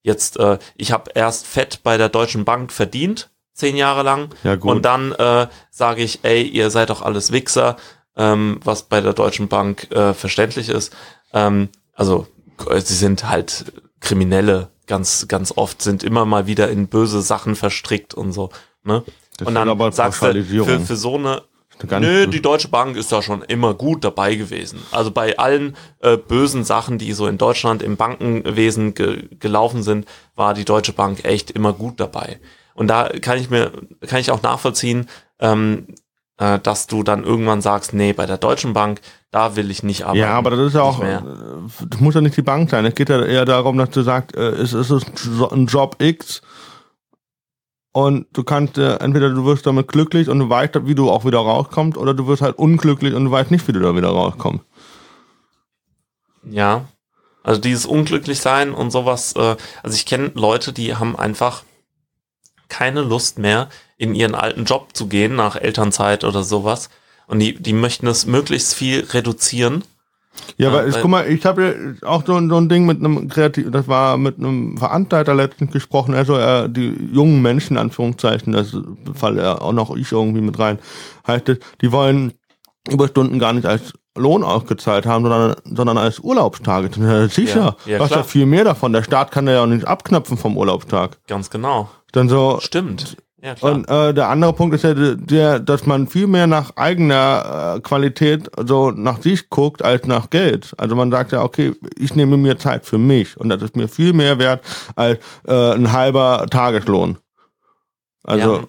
[0.03, 4.31] Jetzt, äh, ich habe erst fett bei der Deutschen Bank verdient, zehn Jahre lang.
[4.45, 4.71] Ja, gut.
[4.71, 7.77] Und dann äh, sage ich, ey, ihr seid doch alles Wichser,
[8.17, 10.93] ähm, was bei der Deutschen Bank äh, verständlich ist.
[11.33, 12.27] Ähm, also
[12.79, 18.15] sie sind halt Kriminelle ganz, ganz oft, sind immer mal wieder in böse Sachen verstrickt
[18.15, 18.51] und so.
[18.85, 19.05] Ne?
[19.39, 21.43] Das und dann sagst du, für, für so eine
[21.91, 24.81] Nö, die Deutsche Bank ist da schon immer gut dabei gewesen.
[24.93, 30.07] Also bei allen äh, bösen Sachen, die so in Deutschland im Bankenwesen ge gelaufen sind,
[30.37, 32.39] war die Deutsche Bank echt immer gut dabei.
[32.75, 33.73] Und da kann ich mir,
[34.07, 35.09] kann ich auch nachvollziehen,
[35.41, 35.87] ähm,
[36.39, 40.05] äh, dass du dann irgendwann sagst, nee, bei der Deutschen Bank, da will ich nicht
[40.05, 40.19] arbeiten.
[40.19, 41.19] Ja, aber das ist ja auch, mehr.
[41.19, 42.85] äh, das muss ja nicht die Bank sein.
[42.85, 46.43] Es geht ja eher darum, dass du sagst, äh, es ist ein Job X
[47.93, 51.25] und du kannst, äh, entweder du wirst damit glücklich und du weißt, wie du auch
[51.25, 54.09] wieder rauskommst, oder du wirst halt unglücklich und du weißt nicht, wie du da wieder
[54.09, 54.65] rauskommst.
[56.45, 56.87] Ja.
[57.45, 61.65] Also dieses Unglücklichsein und sowas, äh, also ich kenne Leute, die haben einfach
[62.69, 63.69] keine Lust mehr,
[64.03, 66.91] in ihren alten Job zu gehen, nach Elternzeit oder sowas.
[67.29, 69.85] Und die, die möchten es möglichst viel reduzieren.
[70.57, 72.85] Ja, Ja, aber es, weil- guck mal, ich habe ja auch so, so ein Ding
[72.85, 77.77] mit einem Kreativ, das war mit einem Veranstalter letztens gesprochen, also äh, die jungen Menschen,
[77.79, 78.77] Anführungszeichen, das
[79.15, 80.81] fall ja auch noch ich irgendwie mit rein,
[81.27, 82.33] heißt es, die wollen
[82.91, 86.91] Überstunden gar nicht als Lohn ausgezahlt haben, sondern, sondern als Urlaubstage.
[87.01, 88.93] Ja, sicher, Ja, ja, was ja viel mehr davon.
[88.93, 91.19] Der Staat kann ja auch nicht abknöpfen vom Urlaubstag.
[91.29, 91.89] Ganz genau.
[92.13, 93.17] Dann so, Stimmt.
[93.43, 93.73] Ja, klar.
[93.73, 97.75] und äh, der andere Punkt ist ja der, der, dass man viel mehr nach eigener
[97.77, 100.73] äh, Qualität so nach sich guckt als nach Geld.
[100.79, 103.89] Also man sagt ja, okay, ich nehme mir Zeit für mich und das ist mir
[103.89, 104.63] viel mehr wert
[104.95, 107.19] als äh, ein halber Tageslohn.
[108.23, 108.63] Also ja.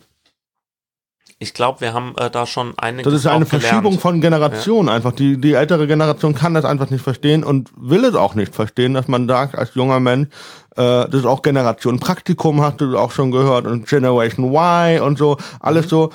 [1.44, 3.66] Ich glaube, wir haben äh, da schon einiges das ist eine auch gelernt.
[3.66, 5.12] Verschiebung von Generationen einfach.
[5.12, 8.94] Die, die ältere Generation kann das einfach nicht verstehen und will es auch nicht verstehen,
[8.94, 10.30] dass man sagt, als junger Mensch,
[10.78, 15.18] äh, das ist auch Generation Praktikum, hast du auch schon gehört, und Generation Y und
[15.18, 16.12] so, alles so.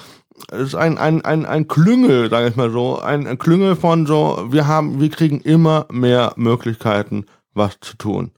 [0.51, 4.07] Es ist ein, ein, ein, ein Klüngel, sage ich mal so, ein, ein Klüngel von
[4.07, 8.31] so, wir haben, wir kriegen immer mehr Möglichkeiten, was zu tun.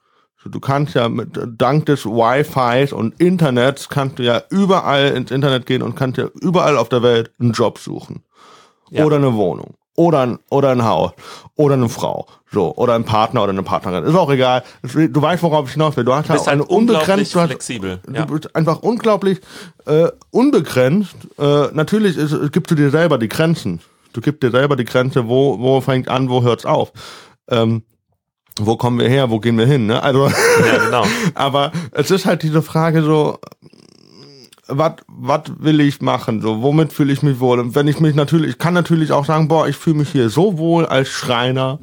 [0.44, 5.66] Du kannst ja mit, dank des Wi-Fis und Internets kannst du ja überall ins Internet
[5.66, 8.22] gehen und kannst ja überall auf der Welt einen Job suchen.
[8.90, 9.04] Ja.
[9.04, 9.74] Oder eine Wohnung.
[9.96, 11.12] Oder ein, oder ein Haus.
[11.56, 12.26] Oder eine Frau.
[12.50, 12.74] So.
[12.76, 14.04] Oder ein Partner oder eine Partnerin.
[14.04, 14.62] Ist auch egal.
[14.82, 16.04] Du weißt, worauf ich hinaus will.
[16.04, 18.00] Du hast Du bist halt eine unbegrenzt, unglaublich du hast, flexibel.
[18.06, 18.24] Du Ja.
[18.24, 19.40] bist einfach unglaublich
[19.84, 21.16] äh, unbegrenzt.
[21.38, 23.80] Äh, natürlich ist, es gibst du dir selber die Grenzen.
[24.14, 26.92] Du gibst dir selber die Grenze, wo, wo fängt an, wo hört's auf.
[27.48, 27.82] Ähm,
[28.58, 29.86] wo kommen wir her, wo gehen wir hin?
[29.86, 30.02] Ne?
[30.02, 31.04] Also, ja, genau.
[31.34, 33.38] aber es ist halt diese Frage so,
[34.68, 36.40] was will ich machen?
[36.42, 37.58] So, womit fühle ich mich wohl?
[37.60, 40.30] Und wenn ich mich natürlich, ich kann natürlich auch sagen, boah, ich fühle mich hier
[40.30, 41.80] so wohl als Schreiner,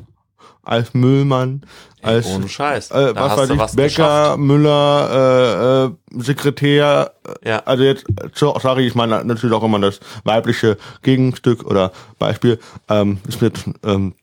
[0.63, 1.63] als Müllmann,
[2.01, 2.91] als Ohne Scheiß.
[2.91, 4.39] äh, was weiß ich, was Bäcker, geschafft.
[4.39, 7.11] Müller, äh, äh, Sekretär,
[7.43, 7.59] Ja.
[7.65, 13.19] also jetzt, so, sorry, ich meine natürlich auch immer das weibliche Gegenstück oder Beispiel, ähm,
[13.27, 14.13] es wird, ähm,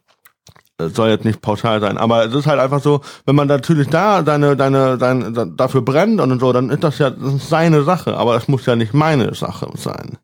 [0.81, 4.23] soll jetzt nicht pauschal sein, aber es ist halt einfach so, wenn man natürlich da
[4.23, 8.17] deine, deine, deine, dafür brennt und so, dann ist das ja das ist seine Sache,
[8.17, 10.19] aber es muss ja nicht meine Sache sein.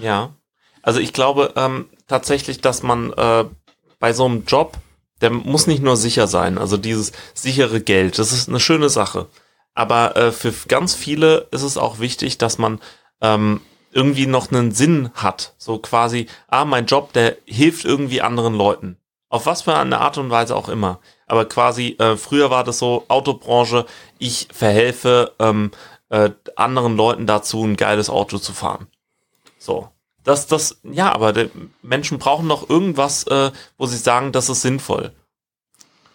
[0.00, 0.34] Ja.
[0.82, 3.44] Also ich glaube ähm, tatsächlich, dass man äh,
[3.98, 4.76] bei so einem Job,
[5.20, 9.26] der muss nicht nur sicher sein, also dieses sichere Geld, das ist eine schöne Sache.
[9.74, 12.80] Aber äh, für ganz viele ist es auch wichtig, dass man
[13.20, 13.60] ähm,
[13.92, 15.54] irgendwie noch einen Sinn hat.
[15.56, 18.98] So quasi, ah, mein Job, der hilft irgendwie anderen Leuten.
[19.28, 21.00] Auf was für eine Art und Weise auch immer.
[21.26, 23.84] Aber quasi, äh, früher war das so, Autobranche,
[24.18, 25.70] ich verhelfe ähm,
[26.08, 28.86] äh, anderen Leuten dazu, ein geiles Auto zu fahren.
[29.58, 29.88] So.
[30.24, 31.32] Das, das, ja, aber
[31.82, 35.12] Menschen brauchen noch irgendwas, äh, wo sie sagen, das ist sinnvoll.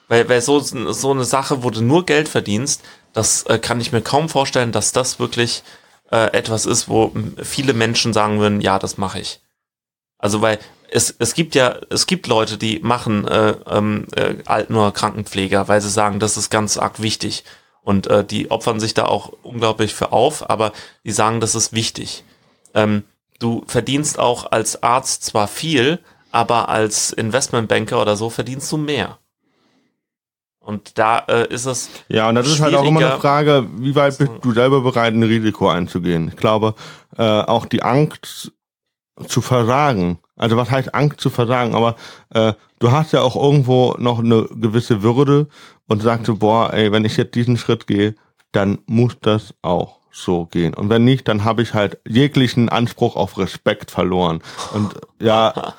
[0.08, 3.92] Weil, weil so, so eine Sache, wo du nur Geld verdienst, das äh, kann ich
[3.92, 5.64] mir kaum vorstellen, dass das wirklich
[6.12, 9.40] äh, etwas ist, wo viele Menschen sagen würden, ja, das mache ich.
[10.20, 10.60] Also weil
[10.94, 15.68] es, es gibt ja, es gibt Leute, die machen äh, ähm, äh, Alten- oder Krankenpfleger,
[15.68, 17.44] weil sie sagen, das ist ganz arg wichtig.
[17.82, 20.72] Und äh, die opfern sich da auch unglaublich für auf, aber
[21.04, 22.24] die sagen, das ist wichtig.
[22.76, 23.04] Ähm,
[23.40, 26.00] du verdienst auch als Arzt zwar viel,
[26.32, 29.18] aber als Investmentbanker oder so verdienst du mehr.
[30.60, 33.20] Und da äh, ist es Ja, und das ist halt auch immer eine.
[33.20, 36.30] Frage, wie weit bist du selber bereit, ein Risiko einzugehen?
[36.30, 36.76] Ich glaube,
[37.18, 38.54] äh, auch die Angst
[39.28, 41.96] zu versagen, also was heißt Angst zu versagen, aber
[42.34, 45.48] äh, du hast ja auch irgendwo noch eine gewisse Würde
[45.88, 48.16] und sagst so, boah, ey, wenn ich jetzt diesen Schritt gehe,
[48.52, 50.74] dann muss das auch so gehen.
[50.74, 54.42] Und wenn nicht, dann habe ich halt jeglichen Anspruch auf Respekt verloren.
[54.74, 55.74] Und ja,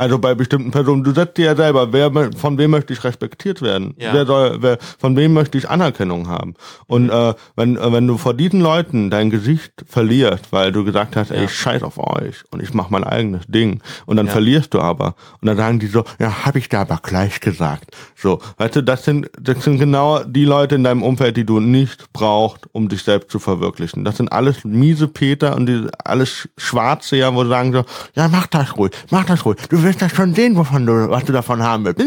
[0.00, 3.60] Also bei bestimmten Personen, du setzt dir ja selber, wer, von wem möchte ich respektiert
[3.60, 3.94] werden?
[3.98, 4.14] Ja.
[4.14, 6.54] Wer soll, wer, von wem möchte ich Anerkennung haben?
[6.86, 7.10] Und Mhm.
[7.10, 11.30] äh, wenn, äh, wenn du vor diesen Leuten dein Gesicht verlierst, weil du gesagt hast,
[11.30, 11.44] ey, Ja.
[11.44, 14.32] ich scheiß auf euch und ich mach mein eigenes Ding und dann Ja.
[14.32, 15.14] verlierst du aber.
[15.42, 17.94] Und dann sagen die so, ja, hab ich da aber gleich gesagt.
[18.16, 21.60] So, weißt du, das sind, das sind genau die Leute in deinem Umfeld, die du
[21.60, 24.04] nicht brauchst, um dich selbst zu verwirklichen.
[24.04, 27.84] Das sind alles miese Peter und die, alles Schwarze, ja, wo sie sagen so,
[28.14, 29.58] ja, mach das ruhig, mach das ruhig.
[29.68, 31.98] Du wirst das schon sehen, wovon du, was du davon haben willst.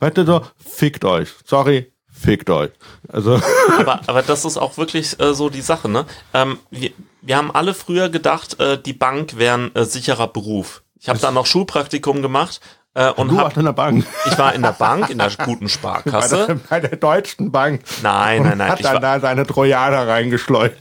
[0.00, 1.28] Weißt du so, fickt euch.
[1.44, 2.70] Sorry, fickt euch.
[3.08, 3.40] Also,
[3.78, 6.04] aber, aber das ist auch wirklich äh, so die Sache, ne?
[6.34, 6.90] Ähm, wir,
[7.22, 10.82] wir haben alle früher gedacht, äh, die Bank wäre ein äh, sicherer Beruf.
[11.00, 12.60] Ich habe da noch Schulpraktikum gemacht
[12.94, 14.04] äh, und du hab, in der Bank.
[14.26, 16.46] ich war in der Bank, in der guten Bei Sparkasse.
[16.46, 17.82] der, bei der Deutschen Bank.
[18.02, 18.70] Nein, nein, nein.
[18.70, 20.74] Hat Ich dann war, da seine Trojaner reingeschleust.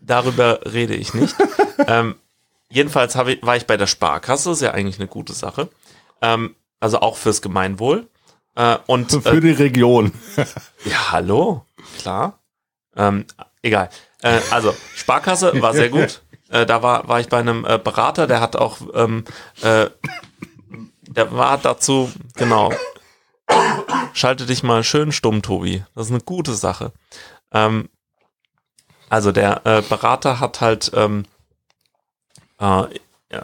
[0.00, 1.36] darüber rede ich nicht.
[1.86, 2.14] ähm,
[2.70, 5.68] jedenfalls ich, war ich bei der Sparkasse, ist ja eigentlich eine gute Sache.
[6.22, 8.08] Ähm, also auch fürs Gemeinwohl.
[8.56, 10.12] Äh, und Für äh, die Region.
[10.84, 11.64] ja, hallo,
[11.98, 12.38] klar.
[12.96, 13.26] Ähm,
[13.62, 13.90] egal.
[14.22, 16.22] Äh, also Sparkasse war sehr gut.
[16.48, 19.24] Äh, da war war ich bei einem äh, Berater, der hat auch ähm,
[19.62, 19.88] äh,
[21.02, 22.72] der war dazu genau.
[24.12, 25.84] Schalte dich mal schön stumm, Tobi.
[25.94, 26.92] Das ist eine gute Sache.
[27.52, 27.88] Ähm,
[29.08, 31.24] also der Berater hat halt ähm,
[32.60, 32.84] äh,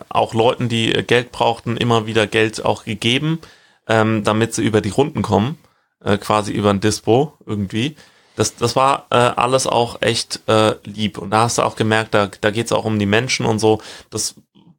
[0.09, 3.41] auch Leuten, die äh, Geld brauchten, immer wieder Geld auch gegeben,
[3.89, 5.59] ähm, damit sie über die Runden kommen,
[6.05, 7.97] äh, quasi über ein Dispo irgendwie.
[8.35, 11.19] Das, das war äh, alles auch echt äh, lieb.
[11.19, 13.81] Und da hast du auch gemerkt, da, da geht's auch um die Menschen und so.
[14.11, 14.35] Das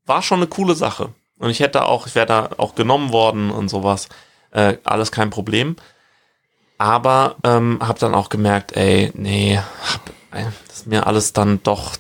[0.06, 1.10] war schon eine coole Sache.
[1.40, 4.10] Und ich hätte auch, ich wäre da auch genommen worden und sowas.
[4.52, 5.76] Äh, alles kein Problem.
[6.78, 11.62] Aber ähm, habe dann auch gemerkt, ey, nee, hab, ey, das ist mir alles dann
[11.64, 11.98] doch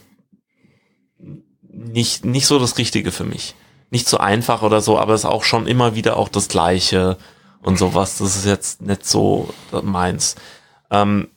[1.88, 3.56] nicht, nicht so das Richtige für mich.
[3.89, 7.17] Nicht so einfach oder so, aber es ist auch schon immer wieder auch das Gleiche
[7.62, 8.17] und sowas.
[8.17, 10.36] Das ist jetzt nicht so meins.
[10.91, 11.30] Ähm,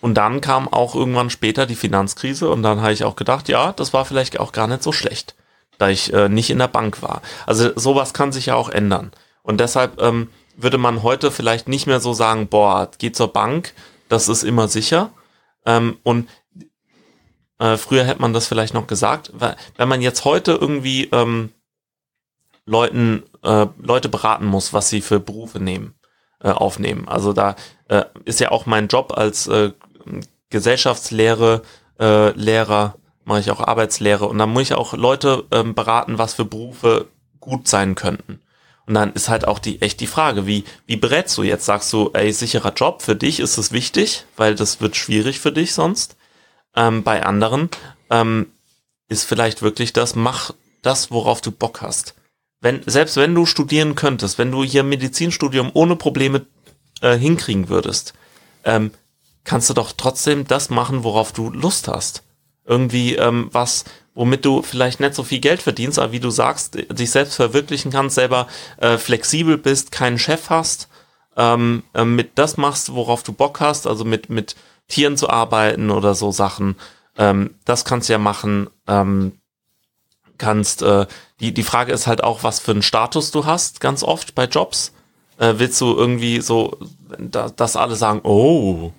[0.00, 3.72] und dann kam auch irgendwann später die Finanzkrise und dann habe ich auch gedacht, ja,
[3.72, 5.34] das war vielleicht auch gar nicht so schlecht,
[5.78, 7.22] da ich äh, nicht in der Bank war.
[7.46, 9.10] Also sowas kann sich ja auch ändern.
[9.42, 13.72] Und deshalb ähm, würde man heute vielleicht nicht mehr so sagen, boah, geh zur Bank,
[14.08, 15.10] das ist immer sicher.
[15.66, 16.28] Ähm, und
[17.58, 21.52] äh, früher hätte man das vielleicht noch gesagt, weil wenn man jetzt heute irgendwie ähm,
[22.66, 25.94] Leuten äh, Leute beraten muss, was sie für Berufe nehmen,
[26.40, 27.08] äh, aufnehmen.
[27.08, 27.56] Also da
[27.88, 29.72] äh, ist ja auch mein Job als äh,
[30.50, 31.62] Gesellschaftslehre,
[31.98, 36.34] äh, Lehrer, mache ich auch Arbeitslehre und dann muss ich auch Leute ähm, beraten, was
[36.34, 37.08] für Berufe
[37.40, 38.40] gut sein könnten.
[38.86, 41.66] Und dann ist halt auch die echt die Frage, wie wie berätst du jetzt?
[41.66, 45.52] Sagst du, ey, sicherer Job für dich ist es wichtig, weil das wird schwierig für
[45.52, 46.16] dich sonst.
[46.78, 47.70] Ähm, bei anderen
[48.08, 48.46] ähm,
[49.08, 52.14] ist vielleicht wirklich das, mach das, worauf du Bock hast.
[52.60, 56.46] Wenn, selbst wenn du studieren könntest, wenn du hier Medizinstudium ohne Probleme
[57.00, 58.14] äh, hinkriegen würdest,
[58.64, 58.92] ähm,
[59.42, 62.22] kannst du doch trotzdem das machen, worauf du Lust hast.
[62.64, 66.74] Irgendwie ähm, was, womit du vielleicht nicht so viel Geld verdienst, aber wie du sagst,
[66.74, 70.88] dich selbst verwirklichen kannst, selber äh, flexibel bist, keinen Chef hast,
[71.36, 74.54] ähm, äh, mit das machst, worauf du Bock hast, also mit, mit
[74.88, 76.76] Tieren zu arbeiten oder so Sachen.
[77.16, 78.68] Ähm, das kannst du ja machen.
[78.86, 79.32] Ähm,
[80.38, 81.06] kannst, äh,
[81.40, 84.44] die, die Frage ist halt auch, was für einen Status du hast, ganz oft bei
[84.44, 84.92] Jobs.
[85.38, 86.78] Äh, willst du irgendwie so,
[87.18, 88.92] da, dass alle sagen, oh,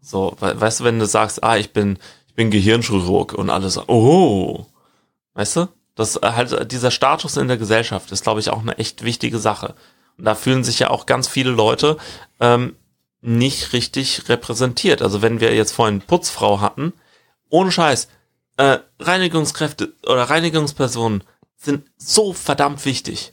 [0.00, 3.68] so, we weißt du, wenn du sagst, ah, ich bin, ich bin Gehirnchirurg und alle
[3.68, 4.66] sagen, oh,
[5.34, 5.68] weißt du?
[5.94, 9.38] Das äh, halt, dieser Status in der Gesellschaft ist, glaube ich, auch eine echt wichtige
[9.38, 9.74] Sache.
[10.16, 11.96] Und da fühlen sich ja auch ganz viele Leute
[12.40, 12.76] ähm,
[13.22, 15.02] nicht richtig repräsentiert.
[15.02, 16.92] Also wenn wir jetzt vorhin Putzfrau hatten,
[17.48, 18.08] ohne Scheiß,
[18.56, 21.24] äh, Reinigungskräfte oder Reinigungspersonen
[21.56, 23.32] sind so verdammt wichtig.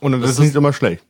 [0.00, 1.04] Und das, Das ist nicht immer schlecht.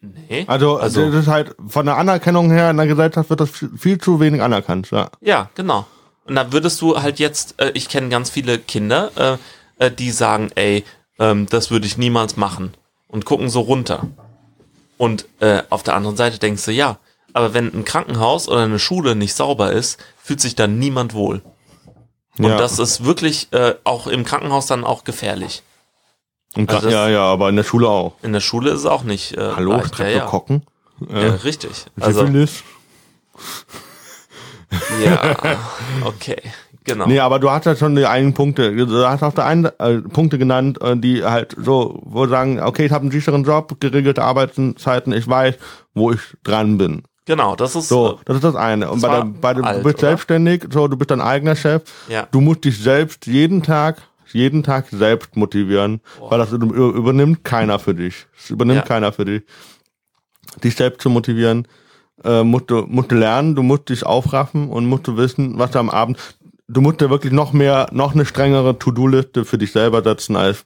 [0.00, 0.44] Nee.
[0.48, 3.70] Also, Also- das ist halt von der Anerkennung her in der Gesellschaft wird das viel,
[3.76, 4.90] viel zu wenig anerkannt.
[4.90, 5.10] Ja.
[5.20, 5.86] Ja, genau.
[6.26, 9.38] Und da würdest du halt jetzt, äh, ich kenne ganz viele Kinder,
[9.78, 10.84] äh, äh, die sagen, ey,
[11.18, 12.74] ähm, das würde ich niemals machen
[13.08, 14.06] und gucken so runter.
[14.96, 16.98] Und äh, auf der anderen Seite denkst du, ja,
[17.32, 21.42] aber wenn ein Krankenhaus oder eine Schule nicht sauber ist, fühlt sich da niemand wohl.
[22.38, 22.56] Und ja.
[22.58, 25.62] das ist wirklich äh, auch im Krankenhaus dann auch gefährlich.
[26.56, 28.14] Und also das- ja, ja, aber in der Schule auch.
[28.22, 29.36] In der Schule ist es auch nicht.
[29.36, 29.98] Äh, Hallo, leicht.
[29.98, 30.10] ja, ja.
[30.12, 30.62] Streptokokken?
[31.10, 31.34] ja, Ja.
[31.34, 31.70] richtig.
[32.00, 32.62] Also, Syphilis?
[35.04, 35.36] ja,
[36.04, 36.40] okay,
[36.84, 37.06] genau.
[37.06, 38.74] Nee, aber du hast ja schon die einen Punkte.
[38.74, 42.86] Du hast auch die einen äh, Punkte genannt, äh, die halt so, wo sagen, okay,
[42.86, 45.56] ich habe einen sicheren Job, geregelte Arbeitszeiten, ich weiß,
[45.94, 47.02] wo ich dran bin.
[47.26, 48.90] Genau, das ist So, äh, das ist das eine.
[48.90, 50.08] Und Das bei der, bei der, alt, du bist oder?
[50.08, 51.82] selbstständig, so, du bist dein eigener Chef.
[52.08, 52.28] Ja.
[52.30, 53.96] Du musst dich selbst jeden Tag
[54.32, 56.32] jeden Tag selbst motivieren, Boah.
[56.32, 58.26] weil das über- übernimmt keiner für dich.
[58.36, 58.84] Das übernimmt Ja.
[58.84, 59.42] keiner für dich.
[60.64, 61.68] Dich selbst zu motivieren,
[62.24, 65.70] äh, musst du, musst du lernen, du musst dich aufraffen und musst du wissen, was
[65.70, 66.18] du am Abend,
[66.68, 70.64] du musst dir wirklich noch mehr, noch eine strengere To-Do-Liste für dich selber setzen als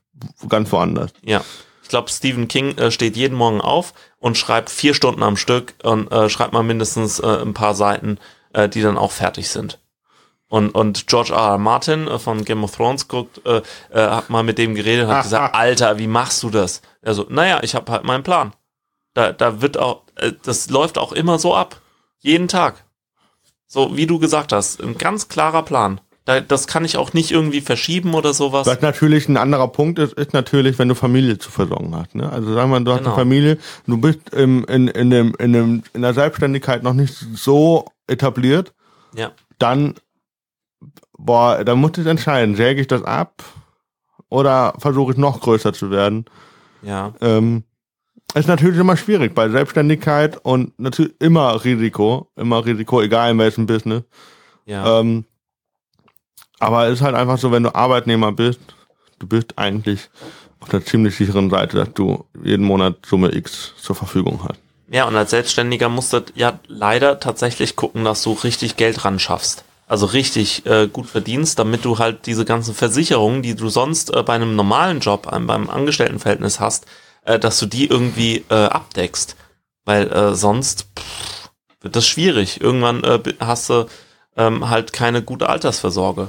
[0.48, 1.12] ganz woanders.
[1.22, 1.42] Ja.
[1.82, 5.74] Ich glaube, Stephen King äh, steht jeden Morgen auf und schreibt vier Stunden am Stück
[5.82, 8.18] und äh, schreibt mal mindestens äh, ein paar Seiten,
[8.52, 9.78] äh, die dann auch fertig sind.
[10.50, 11.52] Und, und George R.
[11.52, 11.58] R.
[11.58, 13.62] Martin äh, von Game of Thrones guckt, äh,
[13.94, 16.82] hat mal mit dem geredet und hat gesagt, Alter, wie machst du das?
[17.00, 18.52] Er so, naja, ich habe halt meinen Plan.
[19.14, 20.02] Da, da wird auch,
[20.44, 21.80] das läuft auch immer so ab.
[22.18, 22.84] Jeden Tag.
[23.68, 26.00] So, wie du gesagt hast, ein ganz klarer Plan.
[26.24, 28.66] Da, das kann ich auch nicht irgendwie verschieben oder sowas.
[28.66, 32.14] Was natürlich ein anderer Punkt ist, ist natürlich, wenn du Familie zu versorgen hast.
[32.14, 32.30] Ne?
[32.30, 33.10] Also sagen wir, du hast Genau.
[33.10, 37.14] eine Familie, du bist im, in, in, dem, in, dem, in der Selbstständigkeit noch nicht
[37.34, 38.74] so etabliert,
[39.14, 39.32] Ja.
[39.58, 39.94] dann,
[41.16, 43.42] boah, dann musst du dich entscheiden, säge ich das ab
[44.28, 46.26] oder versuche ich noch größer zu werden.
[46.82, 47.14] Ja.
[47.20, 47.64] Ähm,
[48.34, 53.66] ist natürlich immer schwierig bei Selbstständigkeit und natürlich immer Risiko, immer Risiko, egal in welchem
[53.66, 54.02] Business.
[54.66, 55.00] Ja.
[55.00, 55.24] Ähm,
[56.58, 58.60] aber es ist halt einfach so, wenn du Arbeitnehmer bist,
[59.18, 60.10] du bist eigentlich
[60.60, 64.60] auf der ziemlich sicheren Seite, dass du jeden Monat Summe X zur Verfügung hast.
[64.90, 69.18] Ja, und als Selbstständiger musst du ja leider tatsächlich gucken, dass du richtig Geld ran
[69.18, 69.64] schaffst.
[69.86, 74.22] Also richtig äh, gut verdienst, damit du halt diese ganzen Versicherungen, die du sonst äh,
[74.22, 76.86] bei einem normalen Job, ähm, beim Angestelltenverhältnis hast,
[77.28, 79.36] äh, dass du die irgendwie äh, abdeckst.
[79.84, 82.60] Weil äh, sonst pff, wird das schwierig.
[82.60, 83.86] Irgendwann äh, hast du
[84.36, 86.28] ähm, halt keine gute Altersversorge.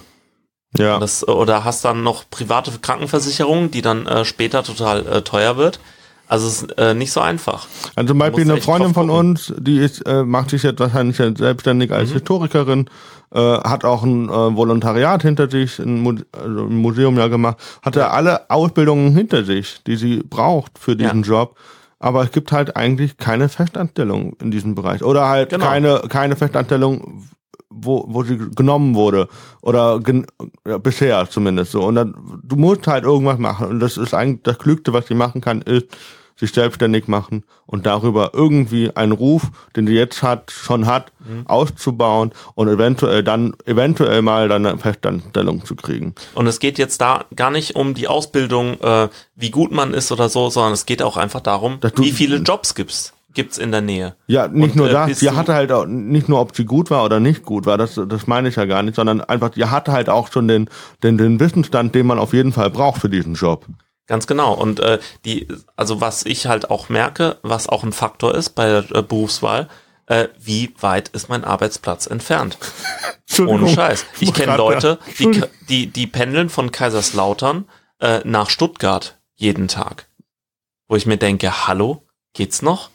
[0.77, 5.21] Ja, Das, äh, oder hast dann noch private Krankenversicherungen, die dann äh, später total äh,
[5.23, 5.79] teuer wird.
[6.27, 7.65] Also es ist äh, nicht so einfach.
[7.95, 11.89] also zum Beispiel eine Freundin von uns, die ist, äh, macht sich jetzt wahrscheinlich selbstständig
[11.89, 11.95] Mhm.
[11.95, 12.87] als Historikerin,
[13.33, 17.57] äh, hat auch ein äh, Volontariat hinter sich, ein, Mu also ein Museum ja gemacht,
[17.81, 21.55] hatte alle Ausbildungen hinter sich, die sie braucht für diesen Job.
[21.99, 25.03] Aber es gibt halt eigentlich keine Festanstellung in diesem Bereich.
[25.03, 25.65] Oder halt Genau.
[25.65, 27.23] keine, keine Festanstellung,
[27.69, 29.27] wo, wo sie genommen wurde.
[29.61, 30.25] Oder gen
[30.65, 31.83] ja, bisher zumindest so.
[31.83, 33.67] Und dann, du musst halt irgendwas machen.
[33.67, 35.87] Und das ist eigentlich das Klügste, was sie machen kann, ist
[36.39, 39.43] sich selbstständig machen und darüber irgendwie einen Ruf,
[39.75, 41.11] den sie jetzt hat, schon hat,
[41.45, 46.15] auszubauen und eventuell dann, eventuell mal dann eine Festanstellung zu kriegen.
[46.35, 50.11] Und es geht jetzt da gar nicht um die Ausbildung, äh, wie gut man ist
[50.11, 53.71] oder so, sondern es geht auch einfach darum, du- wie viele Jobs gibt's gibt's in
[53.71, 54.15] der Nähe.
[54.25, 56.89] Ja, nicht Und, nur äh, das, sie hatte halt auch nicht nur, ob sie gut
[56.89, 59.63] war oder nicht gut war, das, das meine ich ja gar nicht, sondern einfach, die
[59.65, 60.67] hatte halt auch schon den,
[61.03, 63.65] den, den Wissensstand, den man auf jeden Fall braucht für diesen Job.
[64.09, 64.55] Ganz genau.
[64.55, 68.65] Und äh, die, also was ich halt auch merke, was auch ein Faktor ist bei
[68.67, 69.69] der äh, Berufswahl,
[70.07, 72.57] äh, wie weit ist mein Arbeitsplatz entfernt?
[73.37, 74.07] Ohne Scheiß.
[74.19, 77.69] Ich kenne Leute, die, die, die pendeln von Kaiserslautern
[77.99, 80.07] äh, nach Stuttgart jeden Tag.
[80.87, 82.01] Wo ich mir denke, hallo,
[82.33, 82.89] geht's noch?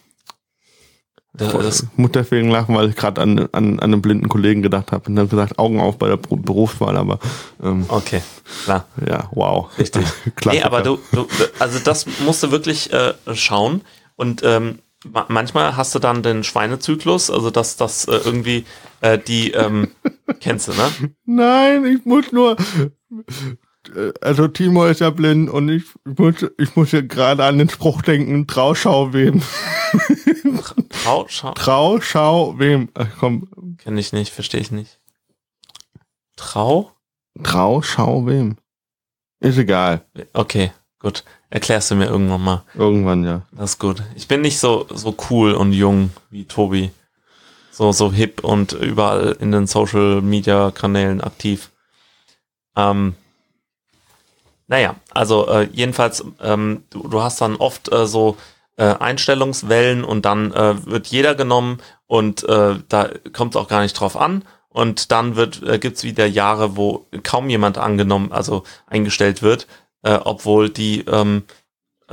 [1.36, 4.92] Das, Ich muss deswegen lachen, weil ich gerade an, an, an einen blinden Kollegen gedacht
[4.92, 7.18] habe und dann gesagt, Augen auf bei der Berufswahl, aber
[7.60, 8.22] ähm, okay,
[8.64, 8.86] klar.
[9.04, 9.68] ja, wow.
[9.76, 10.04] Richtig.
[10.36, 10.52] Klassiker.
[10.52, 11.26] Nee, aber du, du,
[11.58, 13.80] also das musst du wirklich äh, schauen.
[14.14, 14.78] Und ähm,
[15.10, 18.64] ma manchmal hast du dann den Schweinezyklus, also dass das äh, irgendwie
[19.00, 19.90] äh, die, ähm,
[20.40, 20.88] kennst du, ne?
[21.24, 22.56] Nein, ich muss nur.
[23.94, 27.58] Äh, Also Timo ist ja blind und ich, ich muss, ich muss ja gerade an
[27.58, 29.42] den Spruch denken, Trauschau wem.
[30.90, 32.88] Trau, schau, Trauschau wem.
[32.94, 35.00] Ach, komm, kenn ich nicht, verstehe ich nicht.
[36.36, 36.92] Trau?
[37.42, 38.56] Trauschau wem.
[39.40, 40.04] Ist egal.
[40.32, 41.24] Okay, gut.
[41.50, 42.62] Erklärst du mir irgendwann mal.
[42.74, 43.42] Irgendwann ja.
[43.52, 44.02] Das ist gut.
[44.16, 46.90] Ich bin nicht so, so cool und jung wie Tobi.
[47.70, 51.70] So, so hip und überall in den Social Media Kanälen aktiv.
[52.76, 53.14] Ähm,
[54.74, 58.36] naja, also äh, jedenfalls, ähm, du, du hast dann oft äh, so
[58.76, 63.82] äh, Einstellungswellen und dann äh, wird jeder genommen und äh, da kommt es auch gar
[63.82, 64.42] nicht drauf an.
[64.68, 69.68] Und dann wird äh, gibt's wieder Jahre, wo kaum jemand angenommen, also eingestellt wird,
[70.02, 71.44] äh, obwohl die ähm,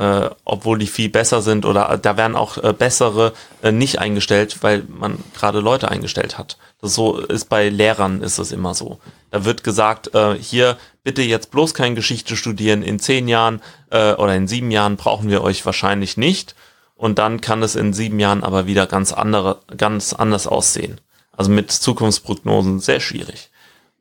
[0.01, 3.99] äh, obwohl die viel besser sind oder äh, da werden auch äh, bessere äh, nicht
[3.99, 6.57] eingestellt, weil man gerade Leute eingestellt hat.
[6.81, 8.97] Das so ist bei Lehrern ist es immer so.
[9.29, 12.81] Da wird gesagt, äh, hier bitte jetzt bloß kein Geschichte studieren.
[12.81, 16.55] In zehn Jahren äh, oder in sieben Jahren brauchen wir euch wahrscheinlich nicht.
[16.95, 20.99] Und dann kann es in sieben Jahren aber wieder ganz andere, ganz anders aussehen.
[21.37, 23.51] Also mit Zukunftsprognosen sehr schwierig.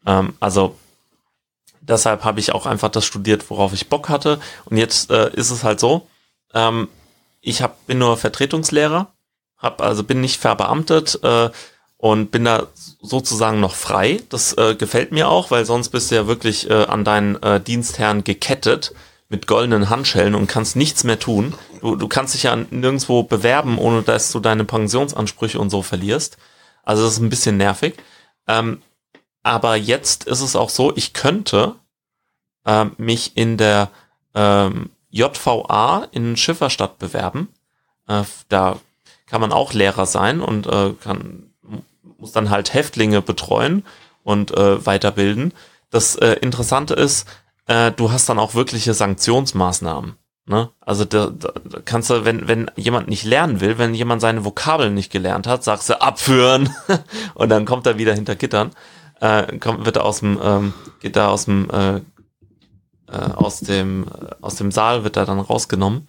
[0.07, 0.77] Ähm, also
[1.81, 4.41] deshalb habe ich auch einfach das studiert, worauf ich Bock hatte.
[4.65, 6.07] Und jetzt äh, ist es halt so,
[6.55, 6.89] ähm,
[7.41, 9.13] ich hab, bin nur Vertretungslehrer,
[9.59, 11.51] hab, also bin nicht verbeamtet äh,
[11.97, 12.69] und bin da
[13.01, 14.23] sozusagen noch frei.
[14.29, 17.61] Das äh, gefällt mir auch, weil sonst bist du ja wirklich äh, an deinen äh,
[17.61, 18.95] Dienstherrn gekettet
[19.29, 21.55] mit goldenen Handschellen und kannst nichts mehr tun.
[21.81, 26.37] Du, du kannst dich ja nirgendwo bewerben, ohne dass du deine Pensionsansprüche und so verlierst.
[26.83, 27.95] Also das ist ein bisschen nervig.
[28.49, 28.83] Ähm,
[29.43, 31.77] aber jetzt ist es auch so, ich könnte
[32.65, 33.91] äh, mich in der
[34.35, 37.49] ähm, JVA in Schifferstadt bewerben.
[38.07, 38.79] Äh, da
[39.27, 41.51] kann man auch Lehrer sein und äh, kann
[42.21, 43.85] muss dann halt Häftlinge betreuen
[44.23, 45.53] und äh, weiterbilden.
[45.91, 47.27] Das äh, Interessante ist,
[47.67, 50.17] äh, du hast dann auch wirkliche Sanktionsmaßnahmen.
[50.47, 50.71] Ne?
[50.81, 51.53] Also da, da
[51.85, 55.65] kannst du, wenn, wenn jemand nicht lernen will, wenn jemand seine Vokabeln nicht gelernt hat,
[55.65, 56.75] sagst du abführen
[57.35, 58.73] und dann kommt er wieder hinter Gittern.
[59.21, 62.03] Äh, kommt, wird aus dem, ähm, geht da aus dem, äh, äh,
[63.11, 66.09] aus dem, äh, aus dem Saal wird er dann rausgenommen.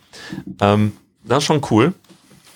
[0.61, 0.93] Ähm,
[1.23, 1.93] das ist schon cool.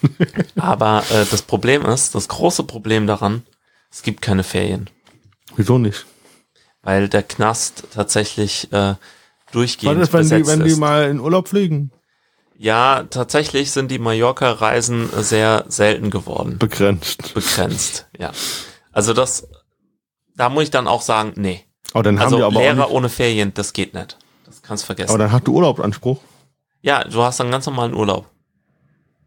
[0.55, 3.43] Aber äh, das Problem ist, das große Problem daran,
[3.91, 4.89] es gibt keine Ferien.
[5.55, 6.05] Wieso nicht?
[6.83, 8.95] Weil der Knast tatsächlich äh,
[9.51, 11.91] durchgehend Was ist, wenn die, wenn die mal in Urlaub fliegen?
[12.57, 16.57] Ja, tatsächlich sind die Mallorca-Reisen sehr selten geworden.
[16.57, 17.33] Begrenzt.
[17.33, 18.31] Begrenzt, ja.
[18.93, 19.47] Also das,
[20.35, 21.63] da muss ich dann auch sagen, nee.
[21.93, 24.17] Aber dann haben also die aber Lehrer ohne Ferien, das geht nicht.
[24.45, 25.09] Das kannst du vergessen.
[25.09, 26.19] aber dann hast du Urlaubsanspruch.
[26.81, 28.25] ja, du hast einen ganz normalen Urlaub.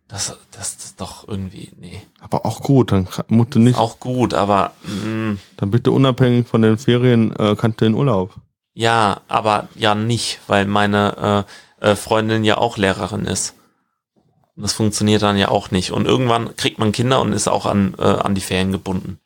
[0.06, 2.00] Das, das ist doch irgendwie, nee.
[2.20, 6.62] Aber auch gut, dann musst du nicht, Auch gut, aber mh, dann bitte unabhängig von
[6.62, 8.34] den Ferien äh, kannst du in Urlaub.
[8.72, 11.44] ja, aber ja nicht, weil meine
[11.80, 13.54] äh, äh, Freundin ja auch Lehrerin ist.
[14.56, 15.92] Und das funktioniert dann ja auch nicht.
[15.92, 19.20] Und irgendwann kriegt man Kinder und ist auch an, äh, an die Ferien gebunden.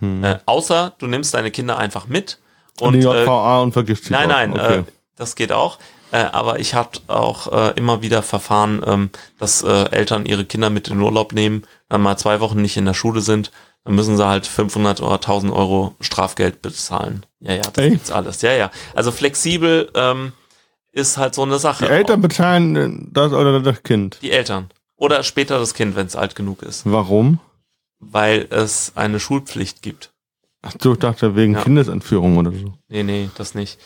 [0.00, 0.24] Hm.
[0.24, 2.38] Äh, außer du nimmst deine Kinder einfach mit
[2.80, 4.78] Und die äh, JVA und vergisst sie Nein, nein, Okay.
[4.80, 4.84] äh,
[5.16, 5.78] das geht auch.
[6.12, 10.70] Äh, aber ich hatte auch äh, immer wieder Verfahren, ähm, dass äh, Eltern ihre Kinder
[10.70, 13.50] mit in den Urlaub nehmen, dann mal zwei Wochen nicht in der Schule sind,
[13.84, 17.24] dann müssen sie halt 500 oder 1000 Euro Strafgeld bezahlen.
[17.40, 17.92] Ja, ja, das Echt?
[17.92, 18.42] gibt's alles.
[18.42, 18.70] Ja, ja.
[18.94, 20.32] Also flexibel ähm,
[20.92, 21.86] ist halt so eine Sache.
[21.86, 24.18] die Eltern bezahlen äh, das oder das Kind.
[24.22, 24.70] Die Eltern.
[24.96, 26.82] Oder später das Kind, wenn es alt genug ist.
[26.84, 27.38] Warum?
[28.10, 30.10] Weil es eine Schulpflicht gibt.
[30.62, 31.62] Ach so, ich dachte wegen Ja.
[31.62, 32.74] Kindesentführung oder so.
[32.88, 33.78] Nee, nee, das nicht.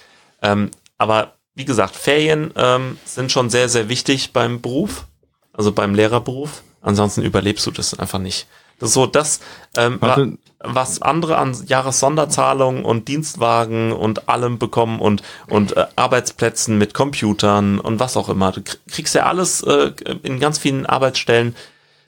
[0.43, 5.07] Ähm, aber wie gesagt, Ferien ähm, sind schon sehr, sehr wichtig beim Beruf,
[5.53, 6.63] also beim Lehrerberuf.
[6.81, 8.47] Ansonsten überlebst du das einfach nicht.
[8.79, 9.41] Das ist so das,
[9.77, 9.99] ähm,
[10.61, 17.79] was andere an Jahressonderzahlungen und Dienstwagen und allem bekommen und, und äh, Arbeitsplätzen mit Computern
[17.79, 18.53] und was auch immer.
[18.53, 19.93] Du krie- kriegst ja alles äh,
[20.23, 21.55] in ganz vielen Arbeitsstellen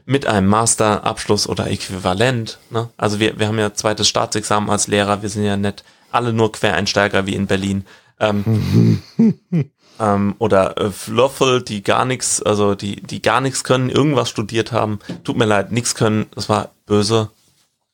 [0.05, 2.59] mit einem Masterabschluss oder Äquivalent.
[2.71, 2.89] Ne?
[2.97, 6.53] Also wir, wir haben ja zweites Staatsexamen als Lehrer, wir sind ja nicht alle nur
[6.53, 7.85] Quereinsteiger wie in Berlin.
[8.21, 9.03] Ähm,
[10.01, 14.73] ähm, oder äh, Floffel, die gar nichts, also die, die gar nichts können, irgendwas studiert
[14.73, 14.99] haben.
[15.25, 17.31] Tut mir leid, nichts können, das war böse.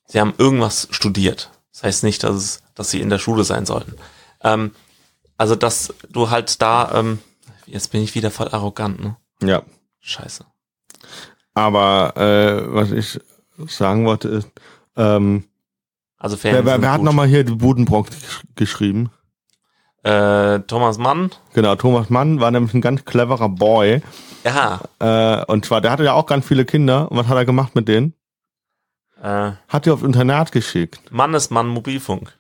[0.07, 1.51] Sie haben irgendwas studiert.
[1.73, 3.95] Das heißt nicht, dass, es, dass sie in der Schule sein sollten.
[4.43, 4.73] Ähm,
[5.37, 7.21] also, dass du halt da, ähm,
[7.67, 9.17] jetzt bin ich wieder voll arrogant, ne?
[9.43, 9.63] ja.
[10.01, 10.45] Scheiße.
[11.59, 13.21] Aber äh, was ich
[13.67, 14.49] sagen wollte ist,
[14.97, 15.45] ähm,
[16.19, 19.11] Also wer, Ferien wer, sind wer hat nochmal hier die Budenbrock gesch- geschrieben?
[20.05, 21.31] Äh, Thomas Mann.
[21.55, 24.01] Genau, Thomas Mann war nämlich ein ganz cleverer Boy.
[24.45, 24.81] Ja.
[25.01, 27.11] Äh, und zwar, der hatte ja auch ganz viele Kinder.
[27.11, 28.15] Und was hat er gemacht mit denen?
[29.21, 31.01] Äh, Hat die aufs Internat geschickt.
[31.11, 32.33] Mann ist Mann Mobilfunk.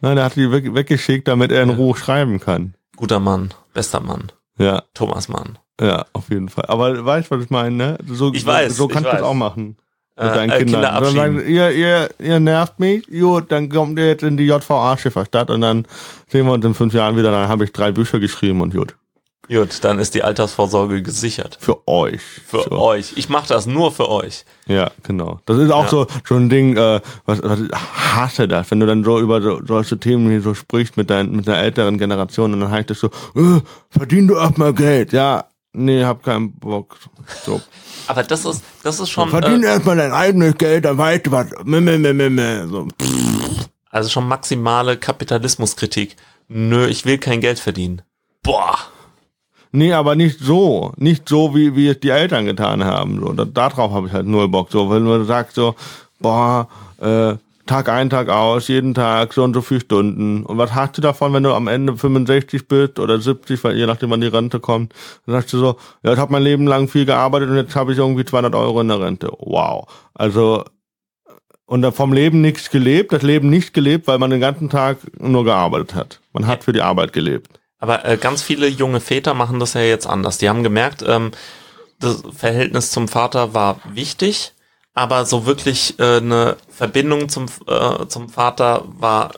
[0.00, 1.76] Ne, der hat die weg, weggeschickt, damit er in Ja.
[1.76, 2.74] Ruhe schreiben kann.
[2.96, 3.54] Guter Mann.
[3.72, 4.32] Bester Mann.
[4.58, 5.58] Ja, Thomas Mann.
[5.80, 6.64] Ja, auf jeden Fall.
[6.68, 7.98] Aber weißt du, was ich meine, ne?
[8.06, 9.22] So, Ich weiß, so, so kannst du es weiß.
[9.22, 9.76] auch machen.
[10.18, 10.82] Mit Äh, deinen äh, Kindern.
[10.82, 14.44] Kinder Dann sagen, ihr, ihr, ihr nervt mich, gut, dann kommt ihr jetzt in die
[14.46, 15.86] JVA Schifferstadt und dann
[16.28, 18.96] sehen wir uns in fünf Jahren wieder, dann habe ich drei Bücher geschrieben und gut.
[19.48, 21.56] Gut, dann ist die Altersvorsorge gesichert.
[21.60, 22.20] Für euch.
[22.46, 22.72] Für so.
[22.80, 23.12] euch.
[23.14, 24.44] Ich mache das nur für euch.
[24.66, 25.38] Ja, genau.
[25.46, 25.88] Das ist auch Ja.
[25.90, 29.40] so schon ein Ding, äh, was, was ich hasse das, wenn du dann so über
[29.40, 32.90] so, solche Themen hier so sprichst mit dein, mit einer älteren Generation und dann heißt
[32.90, 33.06] es so,
[33.36, 33.60] äh,
[33.90, 35.44] verdien du erstmal Geld, ja.
[35.78, 36.96] Nee, hab keinen Bock.
[37.44, 37.60] So.
[38.06, 41.32] Aber das ist, das ist schon, Verdien äh, erstmal dein eigenes Geld, dann weißt du
[41.32, 41.48] was.
[42.70, 42.88] So.
[43.90, 46.16] also schon maximale Kapitalismuskritik.
[46.48, 48.02] Nö, ich will kein Geld verdienen.
[48.42, 48.78] Boah.
[49.72, 50.92] Nee, aber nicht so.
[50.96, 53.20] Nicht so, wie, wie es die Eltern getan haben.
[53.20, 53.32] So.
[53.34, 54.70] Da, darauf habe ich halt null Bock.
[54.70, 55.74] So, wenn du sagst so,
[56.20, 56.68] boah,
[57.00, 57.34] äh,
[57.66, 60.44] Tag ein, Tag aus, jeden Tag so und so viele Stunden.
[60.44, 63.86] Und was hast du davon, wenn du am Ende 65 bist oder 70, weil je
[63.86, 64.92] nachdem wann die Rente kommt,
[65.26, 67.92] dann sagst du so, ja, ich habe mein Leben lang viel gearbeitet und jetzt habe
[67.92, 69.30] ich irgendwie 200 Euro in der Rente.
[69.38, 69.86] Wow.
[70.14, 70.64] Also,
[71.66, 75.44] und vom Leben nichts gelebt, das Leben nicht gelebt, weil man den ganzen Tag nur
[75.44, 76.20] gearbeitet hat.
[76.32, 77.58] Man hat für die Arbeit gelebt.
[77.78, 80.38] Aber äh, ganz viele junge Väter machen das ja jetzt anders.
[80.38, 81.32] Die haben gemerkt, ähm,
[82.00, 84.52] das Verhältnis zum Vater war wichtig,
[84.96, 89.32] aber so wirklich äh, eine Verbindung zum, äh, zum Vater war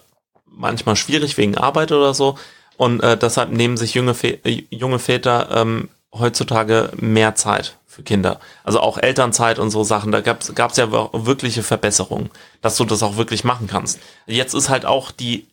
[0.47, 2.39] manchmal schwierig wegen Arbeit oder so.
[2.77, 8.05] Und äh, deshalb nehmen sich junge, Vä äh, junge Väter ähm, heutzutage mehr Zeit für
[8.05, 8.39] Kinder.
[8.63, 10.13] Also auch Elternzeit und so Sachen.
[10.13, 12.31] Da gab es ja wirkliche Verbesserungen,
[12.63, 13.99] dass du das auch wirklich machen kannst.
[14.27, 15.49] Jetzt ist halt auch die,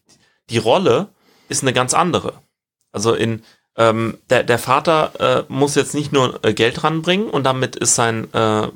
[0.51, 1.07] die Rolle
[1.49, 2.33] ist eine ganz andere.
[2.91, 3.41] Also in
[3.75, 7.95] ähm, der, der Vater äh, muss jetzt nicht nur äh, Geld ranbringen und damit ist
[7.95, 8.67] sein, äh,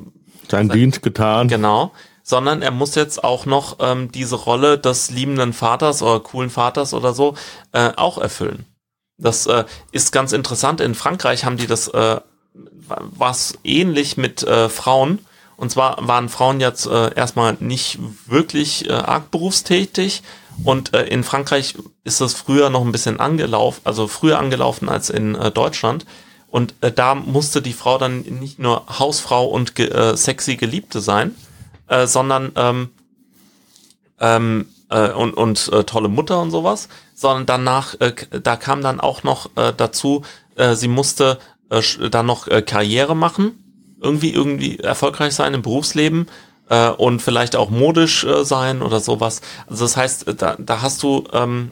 [0.51, 1.47] sein, sein Dienst getan.
[1.47, 1.91] Genau
[2.29, 6.93] sondern er muss jetzt auch noch ähm, diese Rolle des liebenden Vaters oder coolen Vaters
[6.93, 7.33] oder so
[7.71, 8.65] äh, auch erfüllen.
[9.17, 10.79] Das äh, ist ganz interessant.
[10.79, 12.21] In Frankreich haben die das äh,
[12.53, 15.25] was ähnlich mit äh, Frauen.
[15.57, 17.97] Und zwar waren Frauen jetzt äh, erstmal nicht
[18.27, 20.21] wirklich äh, arg berufstätig.
[20.63, 25.09] Und äh, in Frankreich ist das früher noch ein bisschen angelaufen, also früher angelaufen als
[25.09, 26.05] in äh, Deutschland.
[26.51, 30.99] Und äh, da musste die Frau dann nicht nur Hausfrau und ge äh, sexy Geliebte
[30.99, 31.35] sein,
[31.87, 32.89] äh, sondern ähm,
[34.19, 38.99] ähm, äh, und, und äh, tolle Mutter und sowas, sondern danach, äh, da kam dann
[38.99, 40.23] auch noch äh, dazu,
[40.55, 41.39] äh, sie musste
[41.69, 43.63] äh, dann noch äh, Karriere machen,
[44.01, 46.27] irgendwie irgendwie erfolgreich sein im Berufsleben
[46.69, 49.41] äh, und vielleicht auch modisch äh, sein oder sowas.
[49.67, 51.71] Also das heißt, äh, da, da hast du ähm,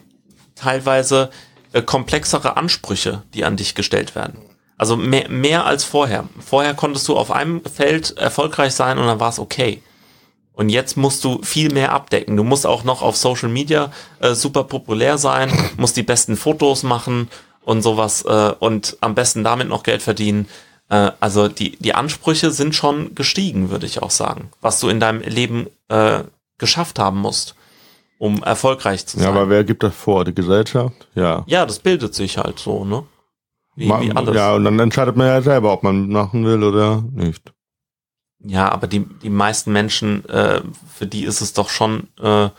[0.55, 1.29] teilweise
[1.73, 4.37] äh, komplexere Ansprüche, die an dich gestellt werden.
[4.77, 6.25] Also mehr, mehr als vorher.
[6.39, 9.81] Vorher konntest du auf einem Feld erfolgreich sein und dann war es okay.
[10.53, 12.35] Und jetzt musst du viel mehr abdecken.
[12.35, 16.83] Du musst auch noch auf Social Media äh, super populär sein, musst die besten Fotos
[16.83, 17.29] machen
[17.61, 20.47] und sowas äh, und am besten damit noch Geld verdienen.
[20.89, 24.99] Äh, also die, die Ansprüche sind schon gestiegen, würde ich auch sagen, was du in
[24.99, 26.23] deinem Leben äh,
[26.57, 27.55] geschafft haben musst,
[28.17, 29.25] um erfolgreich zu sein.
[29.25, 30.25] Ja, aber wer gibt das vor?
[30.25, 31.07] Die Gesellschaft?
[31.13, 31.43] Ja.
[31.47, 33.03] Ja, das bildet sich halt so, ne?
[33.77, 34.35] Wie, wie alles.
[34.35, 37.53] Ja, und dann entscheidet man ja selber, ob man machen will oder nicht.
[38.43, 40.61] Ja, aber die, die meisten Menschen, äh,
[40.95, 42.49] für die ist es doch schon äh,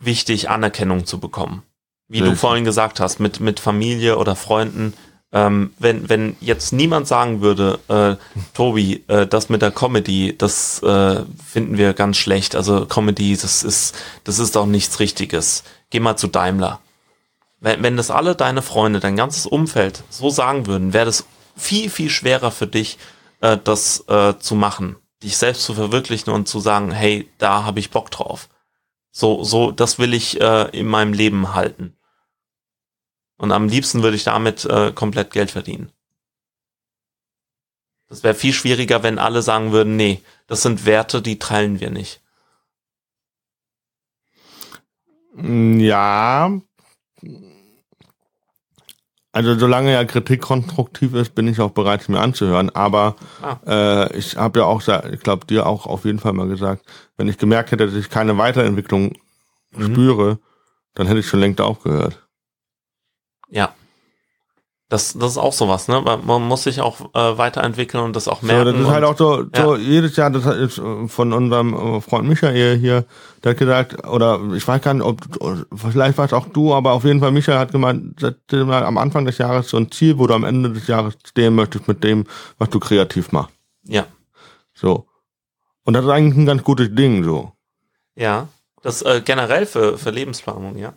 [0.00, 1.62] wichtig, Anerkennung zu bekommen.
[2.08, 2.32] Wie Richtig.
[2.32, 4.94] du vorhin gesagt hast, mit, mit Familie oder Freunden.
[5.32, 8.16] Ähm, wenn, wenn jetzt niemand sagen würde, äh,
[8.54, 12.56] Tobi, äh, das mit der Comedy, das äh, finden wir ganz schlecht.
[12.56, 15.62] Also Comedy, das ist, das ist doch nichts Richtiges.
[15.90, 16.80] Geh mal zu Daimler.
[17.62, 21.24] Wenn, wenn das alle deine Freunde, dein ganzes Umfeld so sagen würden, wäre das
[21.56, 22.98] viel, viel schwerer für dich,
[23.40, 27.78] äh, das äh, zu machen, dich selbst zu verwirklichen und zu sagen, hey, da habe
[27.78, 28.48] ich Bock drauf.
[29.12, 31.96] So, so, das will ich äh, in meinem Leben halten.
[33.36, 35.92] Und am liebsten würde ich damit äh, komplett Geld verdienen.
[38.08, 41.90] Das wäre viel schwieriger, wenn alle sagen würden, nee, das sind Werte, die teilen wir
[41.90, 42.20] nicht.
[45.36, 46.60] Ja,
[49.32, 52.68] also solange ja Kritik konstruktiv ist, bin ich auch bereit, mir anzuhören.
[52.70, 53.56] Aber ah.
[53.66, 56.84] äh, ich habe ja auch, ich glaube dir auch auf jeden Fall mal gesagt,
[57.16, 59.14] wenn ich gemerkt hätte, dass ich keine Weiterentwicklung
[59.74, 59.84] mhm.
[59.84, 60.38] spüre,
[60.94, 62.26] dann hätte ich schon längst aufgehört.
[63.48, 63.74] Ja.
[64.92, 66.02] Das, das ist auch sowas, ne?
[66.02, 68.66] Man muss sich auch äh, weiterentwickeln und das auch merken.
[68.66, 69.80] So, das ist halt auch so, so ja.
[69.80, 73.06] jedes Jahr, das ist äh, von unserem äh, Freund Michael hier,
[73.42, 75.22] der hat gesagt, oder ich weiß gar nicht, ob
[75.74, 78.98] vielleicht war es auch du, aber auf jeden Fall Michael hat gemeint, setze mal am
[78.98, 82.04] Anfang des Jahres so ein Ziel, wo du am Ende des Jahres stehen möchtest mit
[82.04, 82.26] dem,
[82.58, 83.54] was du kreativ machst.
[83.84, 84.04] Ja.
[84.74, 85.06] So.
[85.84, 87.52] Und das ist eigentlich ein ganz gutes Ding, so.
[88.14, 88.48] Ja.
[88.82, 90.92] Das äh, generell für, für Lebensplanung, ja.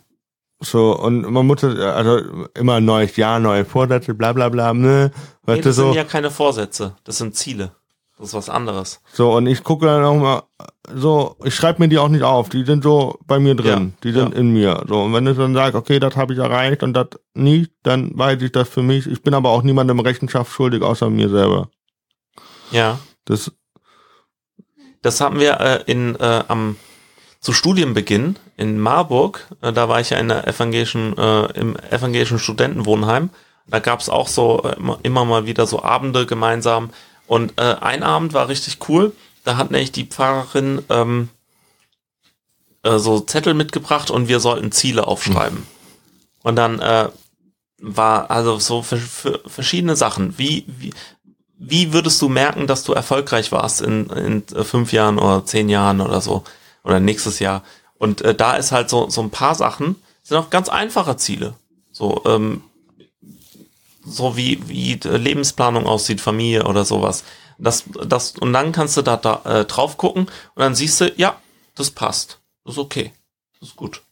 [0.60, 5.10] So, und man muss, also immer neues Jahr, neue Vorsätze, bla bla bla, ne?
[5.42, 5.86] Weißt nee, das so.
[5.86, 7.72] sind ja keine Vorsätze, das sind Ziele.
[8.18, 9.02] Das ist was anderes.
[9.12, 10.42] So, und ich gucke dann auch mal,
[10.94, 13.98] so, ich schreibe mir die auch nicht auf, die sind so bei mir drin, ja,
[14.02, 14.40] die sind ja.
[14.40, 14.84] in mir.
[14.88, 18.16] So, und wenn ich dann sage, okay, das habe ich erreicht und das nicht, dann
[18.16, 19.06] weiß ich das für mich.
[19.06, 21.68] Ich bin aber auch niemandem Rechenschaft schuldig, außer mir selber.
[22.70, 22.98] Ja.
[23.26, 23.52] Das,
[25.02, 26.76] das haben wir äh, in, äh, am
[27.46, 32.40] zu Studienbeginn in Marburg, äh, da war ich ja in der evangelischen, äh, im evangelischen
[32.40, 33.30] Studentenwohnheim.
[33.68, 36.90] Da gab es auch so äh, immer, immer, mal wieder so Abende gemeinsam.
[37.28, 39.12] Und äh, ein Abend war richtig cool.
[39.44, 41.28] Da hat nämlich die Pfarrerin ähm,
[42.82, 45.58] äh, so Zettel mitgebracht und wir sollten Ziele aufschreiben.
[45.58, 45.66] Mhm.
[46.42, 47.10] Und dann äh,
[47.80, 50.36] war also so für, für verschiedene Sachen.
[50.36, 50.92] Wie, wie,
[51.58, 56.00] wie würdest du merken, dass du erfolgreich warst in, in fünf Jahren oder zehn Jahren
[56.00, 56.42] oder so?
[56.86, 57.62] Oder nächstes Jahr.
[57.98, 61.54] Und äh, da ist halt so, so ein paar Sachen, sind auch ganz einfache Ziele.
[61.92, 62.62] So, ähm,
[64.04, 67.24] so wie, wie Lebensplanung aussieht, Familie oder sowas.
[67.58, 71.12] Das, das, und dann kannst du da, da äh, drauf gucken und dann siehst du,
[71.16, 71.36] ja,
[71.74, 72.38] das passt.
[72.64, 73.12] Das ist okay.
[73.60, 74.02] Das ist gut.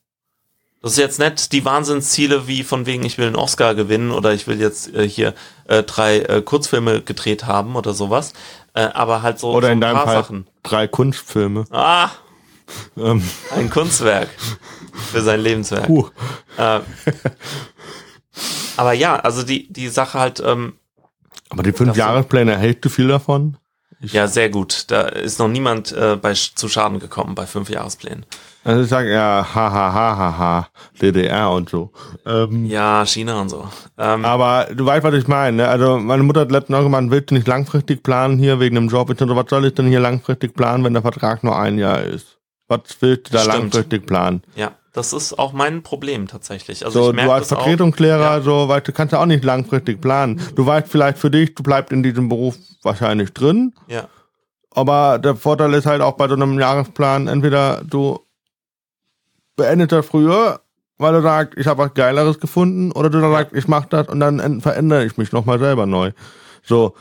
[0.82, 4.34] Das ist jetzt nicht die Wahnsinnsziele wie von wegen, ich will einen Oscar gewinnen oder
[4.34, 5.34] ich will jetzt äh, hier
[5.66, 8.34] äh, drei äh, Kurzfilme gedreht haben oder sowas.
[8.74, 10.46] Äh, aber halt so, Oder so in ein deinem paar Fall Sachen.
[10.62, 11.64] drei Kunstfilme.
[11.70, 12.10] Ah,
[12.96, 13.22] Ähm,
[13.54, 14.28] ein Kunstwerk
[15.12, 15.86] für sein Lebenswerk.
[15.86, 16.08] puh.
[16.56, 16.80] Äh,
[18.76, 20.74] aber ja, also die, die Sache halt, ähm,
[21.50, 23.56] Aber die fünf Jahrespläne, hältst du viel davon?
[24.00, 24.90] ja, sehr gut.
[24.90, 28.26] Da ist noch niemand äh, bei, zu Schaden gekommen bei fünf Jahresplänen.
[28.64, 30.68] Also ich sage ja, ha, ha, ha, ha, ha,
[31.00, 31.92] DDR und so.
[32.24, 33.68] Ähm, Ja, China und so.
[33.98, 35.58] Ähm, Aber du weißt, was ich meine.
[35.58, 35.68] Ne?
[35.68, 38.88] Also meine Mutter hat letztens auch gemeint, willst du nicht langfristig planen hier wegen dem
[38.88, 39.10] Job?
[39.10, 42.02] Ich so, was soll ich denn hier langfristig planen, wenn der Vertrag nur ein Jahr
[42.02, 42.38] ist?
[42.68, 43.54] Was willst du da Stimmt.
[43.54, 44.42] langfristig planen?
[44.56, 46.84] ja, das ist auch mein Problem tatsächlich.
[46.86, 47.48] Also So, ich du als.
[47.48, 48.40] Vertretungslehrer, Ja.
[48.40, 50.40] so, weißt du, kannst ja auch nicht langfristig planen.
[50.54, 54.08] Du weißt vielleicht für dich, du bleibst in diesem Beruf wahrscheinlich drin, Ja,
[54.70, 58.20] aber der Vorteil ist halt auch bei so einem Jahresplan, entweder du
[59.56, 60.60] beendest das früher,
[60.98, 64.20] weil du sagst, ich habe was Geileres gefunden, oder du sagst, ich mach das und
[64.20, 66.12] dann verändere ich mich nochmal selber neu.
[66.62, 66.94] So,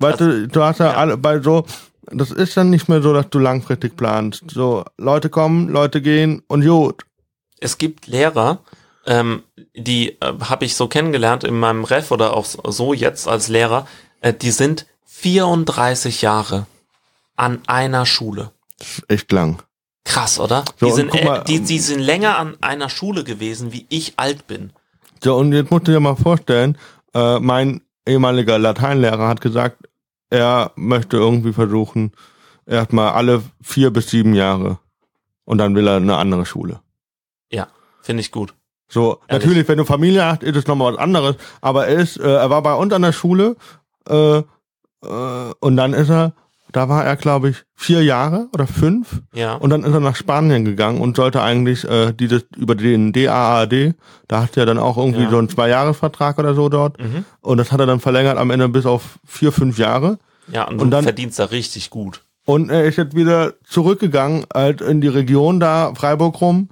[0.00, 0.96] weißt du, du hast ja, ja.
[0.96, 1.64] alle bei so,
[2.10, 4.44] das ist dann nicht mehr so, dass du langfristig planst.
[4.50, 7.04] So, Leute kommen, Leute gehen und gut.
[7.60, 8.60] es gibt Lehrer,
[9.06, 9.42] ähm,
[9.74, 13.86] die äh, habe ich so kennengelernt in meinem Ref oder auch so jetzt als Lehrer,
[14.20, 16.66] äh, die sind 34 Jahre
[17.36, 18.52] an einer Schule.
[19.08, 19.62] Echt lang.
[20.04, 20.64] Krass, oder?
[20.78, 24.14] So, die, sind, äh, mal, die, die sind länger an einer Schule gewesen, wie ich
[24.16, 24.72] alt bin.
[25.22, 26.78] So, und jetzt musst du dir mal vorstellen,
[27.14, 29.88] äh, mein ehemaliger Lateinlehrer hat gesagt,
[30.30, 32.12] er möchte irgendwie versuchen,
[32.66, 34.78] erstmal alle vier bis sieben Jahre.
[35.44, 36.80] Und dann will er eine andere Schule.
[37.50, 37.68] Ja,
[38.02, 38.54] finde ich gut.
[38.88, 39.44] So, Ehrlich?
[39.44, 41.36] natürlich, wenn du Familie hast, ist es nochmal was anderes.
[41.60, 43.56] Aber er ist, äh, er war bei uns an der Schule,
[44.08, 44.44] äh, äh,
[45.60, 46.32] und dann ist er,
[46.76, 49.22] da war er, glaube ich, vier Jahre oder fünf.
[49.34, 53.12] Ja, Und dann ist er nach Spanien gegangen und sollte eigentlich äh, dieses über den
[53.12, 53.94] DAAD,
[54.28, 55.30] da hat er dann auch irgendwie Ja.
[55.30, 56.98] so einen Zweijahresvertrag oder so dort.
[57.00, 57.24] mhm.
[57.40, 60.18] Und das hat er dann verlängert am Ende bis auf vier, fünf Jahre.
[60.52, 62.22] ja und, Und dann- verdienst da richtig gut.
[62.44, 66.68] Und er ist jetzt wieder zurückgegangen, halt in die Region da, Freiburg rum,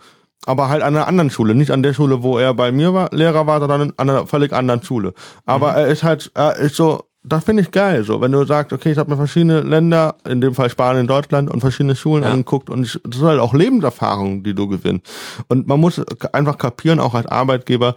[0.47, 1.55] aber halt an einer anderen Schule.
[1.55, 4.53] Nicht an der Schule, wo er bei mir war, Lehrer war, sondern an einer völlig
[4.53, 5.15] anderen Schule.
[5.47, 5.77] Aber Mhm.
[5.79, 8.93] er ist halt, er ist so, das finde ich geil, so, wenn du sagst, okay,
[8.93, 12.31] ich habe mir verschiedene Länder, in dem Fall Spanien, Deutschland und verschiedene Schulen Ja.
[12.31, 15.11] angeguckt und ich, das ist halt auch Lebenserfahrung, die du gewinnst.
[15.49, 15.99] Und man muss
[16.33, 17.97] einfach kapieren, auch als Arbeitgeber,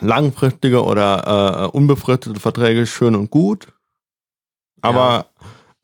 [0.00, 3.68] langfristige oder äh, unbefristete Verträge ist schön und gut.
[4.82, 5.26] Aber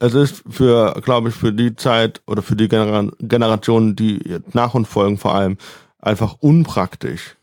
[0.00, 4.74] es ist für, glaube ich, für die Zeit oder für die Genera Generationen, die nach
[4.74, 5.58] uns folgen, vor allem
[6.00, 7.36] einfach unpraktisch.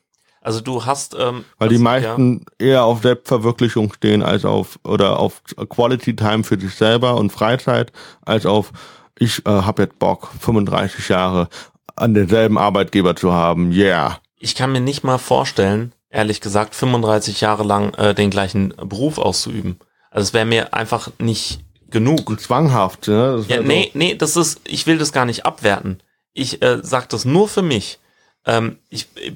[0.47, 5.19] Also du hast, ähm, Weil die also, meisten eher auf Selbstverwirklichung stehen als auf oder
[5.19, 7.91] auf Quality Time für sich selber und Freizeit,
[8.21, 8.71] als auf
[9.19, 11.49] ich äh, habe jetzt Bock, 35 Jahre
[11.97, 13.73] an denselben Arbeitgeber zu haben.
[13.73, 14.21] Yeah.
[14.39, 19.17] ich kann mir nicht mal vorstellen, ehrlich gesagt, 35 Jahre lang äh, den gleichen Beruf
[19.17, 19.77] auszuüben.
[20.11, 22.39] Also es wäre mir einfach nicht genug.
[22.39, 23.43] Zwanghaft, ne?
[23.49, 26.01] Ja, nee, nee, das ist, ich will das gar nicht abwerten.
[26.31, 27.99] Ich äh, sag das nur für mich.
[28.45, 29.33] Ähm, ich, ich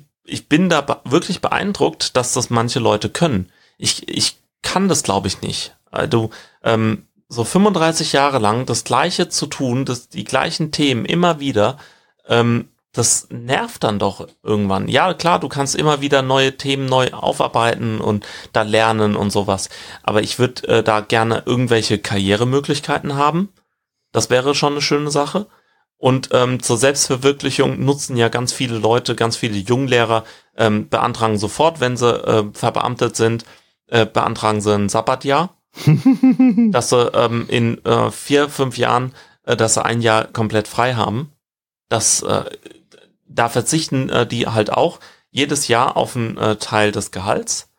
[0.48, 3.52] bin da wirklich beeindruckt, dass das manche Leute können.
[3.78, 5.76] Ich, ich kann das, glaube ich, nicht.
[5.92, 6.30] Also,
[6.64, 11.78] ähm, so 35 Jahre lang das Gleiche zu tun, das, die gleichen Themen immer wieder,
[12.28, 14.90] ähm, das nervt dann doch irgendwann.
[14.90, 19.70] Ja, klar, du kannst immer wieder neue Themen neu aufarbeiten und da lernen und sowas.
[20.04, 23.54] Aber ich würde äh, da gerne irgendwelche Karrieremöglichkeiten haben.
[24.12, 25.48] Das wäre schon eine schöne Sache.
[26.02, 30.24] Und ähm, zur Selbstverwirklichung nutzen ja ganz viele Leute, ganz viele Junglehrer,
[30.58, 33.46] ähm, beantragen sofort, wenn sie äh, verbeamtet sind,
[33.86, 35.56] äh, beantragen sie ein Sabbatjahr,
[36.72, 40.96] dass sie ähm, in äh, vier, fünf Jahren, äh, dass sie ein Jahr komplett frei
[40.96, 41.34] haben.
[41.88, 42.46] Das, äh,
[43.28, 45.00] da verzichten äh, die halt auch
[45.30, 47.70] jedes Jahr auf einen äh, Teil des Gehalts.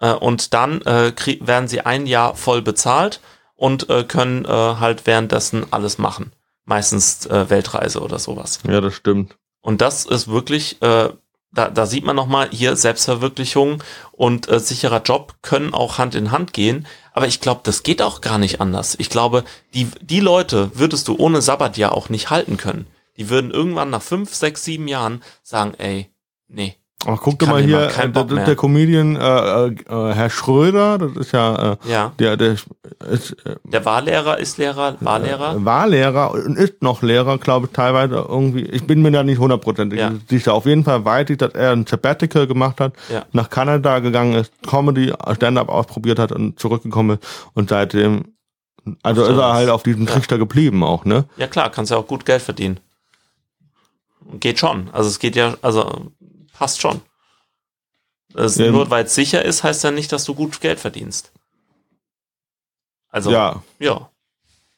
[0.00, 3.20] Äh, und dann äh, werden sie ein Jahr voll bezahlt
[3.54, 6.32] und äh, können äh, halt währenddessen alles machen.
[6.64, 8.60] Meistens äh, Weltreise oder sowas.
[8.68, 9.36] Ja, das stimmt.
[9.60, 11.10] Und das ist wirklich, äh,
[11.52, 13.82] da, da sieht man nochmal hier Selbstverwirklichung
[14.12, 16.86] und äh, sicherer Job können auch Hand in Hand gehen.
[17.12, 18.94] Aber ich glaube, das geht auch gar nicht anders.
[18.98, 19.44] Ich glaube,
[19.74, 22.86] die, die Leute würdest du ohne Sabbatjahr auch nicht halten können.
[23.16, 26.10] Die würden irgendwann nach fünf, sechs, sieben Jahren sagen, ey,
[26.48, 26.76] nee.
[27.06, 28.44] Aber guck kann mal hier, äh, mehr.
[28.44, 32.66] der Comedian äh, äh, äh, Herr Schröder, das ist ja äh, Ja, der, der ist,
[33.46, 35.64] äh, der Wahllehrer ist Lehrer, Wahllehrer.
[35.64, 38.64] war Lehrer und ist noch Lehrer, glaube ich, teilweise irgendwie.
[38.64, 40.12] Ich bin mir da nicht hundertprozentig Ja.
[40.28, 40.52] sicher.
[40.52, 43.24] Auf jeden Fall weiß ich, dass er ein Sabbatical gemacht hat, Ja.
[43.32, 48.34] nach Kanada gegangen ist, Comedy, Stand-up ausprobiert hat und zurückgekommen ist und seitdem,
[49.02, 50.12] also Macht ist er halt auf diesem Ja.
[50.12, 51.24] Trichter geblieben auch, ne?
[51.38, 52.78] Ja klar, kannst ja auch gut Geld verdienen.
[54.38, 54.90] Geht schon.
[54.92, 56.12] Also es geht ja, also
[56.60, 57.00] passt schon.
[58.32, 58.70] Das Ja.
[58.70, 61.32] Nur weil es sicher ist, heißt ja nicht, dass du gut Geld verdienst.
[63.10, 64.08] Also, Ja, ja.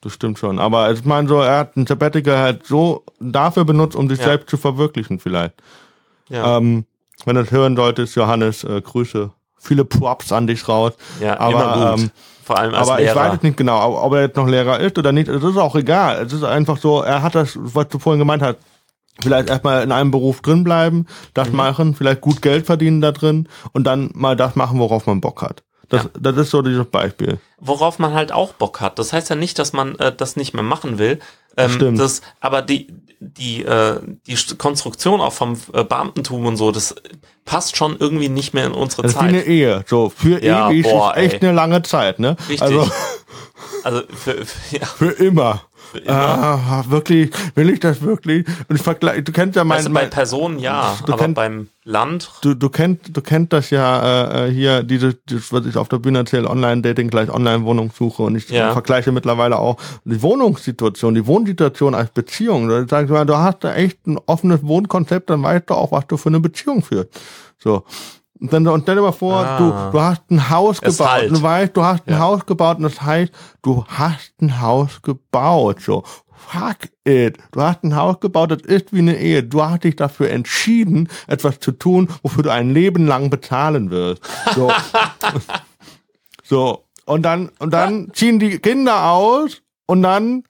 [0.00, 0.58] das stimmt schon.
[0.58, 4.24] Aber ich meine so, er hat ein Sabbatical halt so dafür benutzt, um sich Ja.
[4.26, 5.54] selbst zu verwirklichen vielleicht.
[6.30, 6.86] Ja, Ähm,
[7.26, 9.30] wenn du das hören solltest, Johannes, äh, Grüße.
[9.58, 10.94] Viele Props an dich raus.
[11.20, 12.00] ja aber, immer gut.
[12.04, 12.10] ähm,
[12.42, 13.20] Vor allem als Aber ich Lehrer.
[13.20, 15.28] weiß jetzt nicht genau, ob, ob er jetzt noch Lehrer ist oder nicht.
[15.28, 16.24] Es ist auch egal.
[16.24, 18.56] Es ist einfach so, er hat das, was du vorhin gemeint hast,
[19.20, 21.56] vielleicht erstmal in einem Beruf drin bleiben, das Mhm.
[21.56, 25.42] machen, vielleicht gut Geld verdienen da drin und dann mal das machen, worauf man Bock
[25.42, 25.62] hat.
[25.88, 26.10] Das, Ja.
[26.18, 27.38] das ist so dieses Beispiel.
[27.64, 28.98] worauf man halt auch Bock hat.
[28.98, 31.20] Das heißt ja nicht, dass man äh, das nicht mehr machen will.
[31.56, 32.00] Ähm, Stimmt.
[32.00, 32.88] Das, aber die,
[33.20, 36.94] die, äh, die St- Konstruktion auch vom äh, Beamtentum und so, das
[37.44, 39.46] passt schon irgendwie nicht mehr in unsere Das ist wie eine Zeit.
[39.48, 39.84] Ehe.
[39.86, 41.48] So, für Ja, ewig boah, ist echt ey.
[41.50, 42.36] eine lange Zeit, ne?
[42.48, 42.62] Richtig.
[42.62, 42.90] Also
[43.84, 45.62] Also für, für, ja, für immer.
[45.92, 46.12] Für immer.
[46.14, 48.46] Ah, wirklich, will ich das wirklich?
[48.68, 51.68] Und ich vergleiche, du kennst ja mein, also bei Personen ja, Du aber kennt- beim
[51.84, 55.88] Land, du, du kennt, du kennt das ja äh, hier, diese, das, was ich auf
[55.88, 58.72] der Bühne erzähle, Online-Dating gleich Online-Wohnungssuche und ich Ja.
[58.72, 62.68] vergleiche mittlerweile auch die Wohnungssituation, die Wohnsituation als Beziehung.
[62.68, 66.06] Da sagst du, du hast da echt ein offenes Wohnkonzept, dann weißt du auch, was
[66.06, 67.08] du für eine Beziehung führst.
[67.58, 67.84] So.
[68.42, 69.56] Und dann, und stell dir mal vor, Ah.
[69.58, 71.10] du, du hast ein Haus Es gebaut.
[71.10, 71.30] halt.
[71.30, 72.18] Du weißt, du hast ein Ja.
[72.18, 73.32] Haus gebaut und das heißt,
[73.62, 75.80] du hast ein Haus gebaut.
[75.80, 76.02] So.
[76.34, 77.38] Fuck it.
[77.52, 79.44] Du hast ein Haus gebaut, das ist wie eine Ehe.
[79.44, 84.22] Du hast dich dafür entschieden, etwas zu tun, wofür du ein Leben lang bezahlen wirst.
[84.56, 84.70] So.
[86.42, 86.84] so.
[87.04, 90.44] Und dann, und dann ziehen die Kinder aus und dann,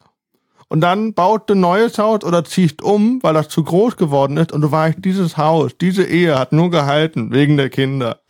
[0.72, 4.38] und dann baut du ein neues Haus oder ziehst um, weil das zu groß geworden
[4.38, 8.20] ist und du weißt, dieses Haus, diese Ehe hat nur gehalten wegen der Kinder.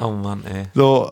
[0.00, 0.64] oh Mann, ey.
[0.74, 1.10] So,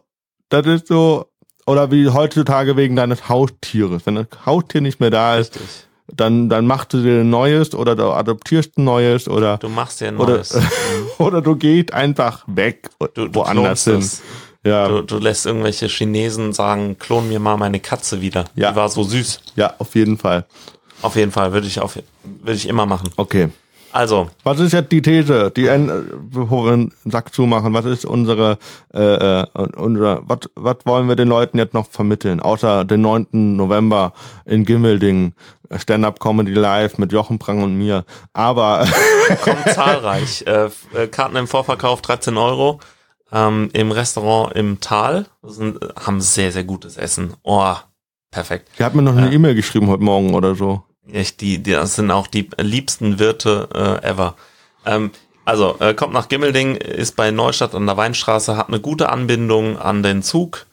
[0.49, 1.27] das ist so,
[1.67, 4.07] oder wie heutzutage wegen deines Haustieres.
[4.07, 5.87] Wenn das Haustier nicht mehr da ist, Richtig.
[6.07, 10.01] dann, dann machst du dir ein neues oder du adoptierst ein neues oder, Du machst
[10.01, 10.55] dir ein Oder- neues.
[10.89, 11.25] Mhm.
[11.27, 13.99] oder du gehst einfach weg Du, du woanders hin.
[13.99, 14.23] es.
[14.65, 18.45] Ja, Du, du lässt irgendwelche Chinesen sagen, klon mir mal meine Katze wieder.
[18.55, 18.71] Ja.
[18.71, 19.41] Die war so süß.
[19.57, 20.47] ja, auf jeden Fall.
[21.01, 23.11] Auf jeden Fall, würde ich, auf, würde ich immer machen.
[23.17, 23.49] Okay.
[23.91, 28.59] Also, Was ist jetzt die These, die, einen Sack zumachen, was ist unsere,
[28.93, 29.47] äh, äh,
[29.77, 33.27] unser, was, was wollen wir den Leuten jetzt noch vermitteln, außer den 9.
[33.33, 34.13] November
[34.45, 35.33] in Gimmelding,
[35.75, 38.05] Stand-Up-Comedy Live mit Jochen Prang und mir,
[38.35, 38.87] aber,
[39.43, 40.45] kommt zahlreich.
[40.47, 42.81] Äh, äh, Karten im Vorverkauf 13 Euro.
[43.31, 47.35] Ähm, Im Restaurant im Tal sind, äh, haben sehr, sehr gutes Essen.
[47.43, 47.75] Oh,
[48.31, 48.69] perfekt.
[48.79, 49.33] ihr habt mir noch eine Ja.
[49.33, 50.83] E-Mail geschrieben heute Morgen oder so.
[51.13, 53.69] Echt, die, die, das sind auch die liebsten Wirte
[54.03, 54.35] äh, ever.
[54.87, 55.11] Ähm,
[55.45, 59.79] also, äh, kommt nach Gimmelding, ist bei Neustadt an der Weinstraße, hat eine gute Anbindung
[59.79, 60.67] an den Zug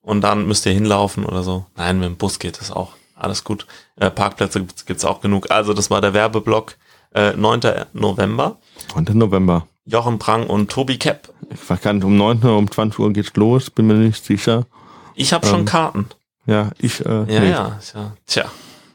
[0.00, 1.66] und dann müsst ihr hinlaufen oder so.
[1.76, 2.92] Nein, mit dem Bus geht es auch.
[3.14, 3.66] Alles gut.
[3.96, 5.50] Äh, Parkplätze gibt's, gibt's auch genug.
[5.50, 6.76] Also, das war der Werbeblock.
[7.14, 7.60] Äh, 9.
[7.92, 8.58] November.
[8.94, 9.16] 9.
[9.18, 9.66] November.
[9.84, 11.32] Jochen Prang und Tobi Kepp.
[11.50, 12.44] Ich weiß gar nicht, um 9.
[12.44, 14.66] Uhr, um 20 Uhr geht's los, bin mir nicht sicher.
[15.14, 16.08] Ich habe schon Ähm, Karten.
[16.46, 18.12] Ja, ich, äh, Ja, nee, ja, ja.
[18.26, 18.44] Tja,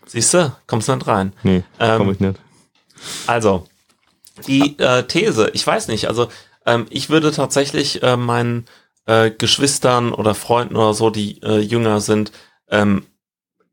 [0.05, 1.33] siehst du, kommst nicht rein.
[1.43, 2.39] nee, Ähm, komm ich nicht.
[3.27, 3.67] Also,
[4.47, 6.27] die äh, These, ich weiß nicht, also
[6.65, 8.65] ähm, ich würde tatsächlich äh, meinen
[9.05, 12.31] äh, Geschwistern oder Freunden oder so, die äh, jünger sind,
[12.69, 13.05] ähm,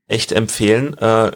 [0.06, 0.96] echt empfehlen.
[0.98, 1.32] Äh,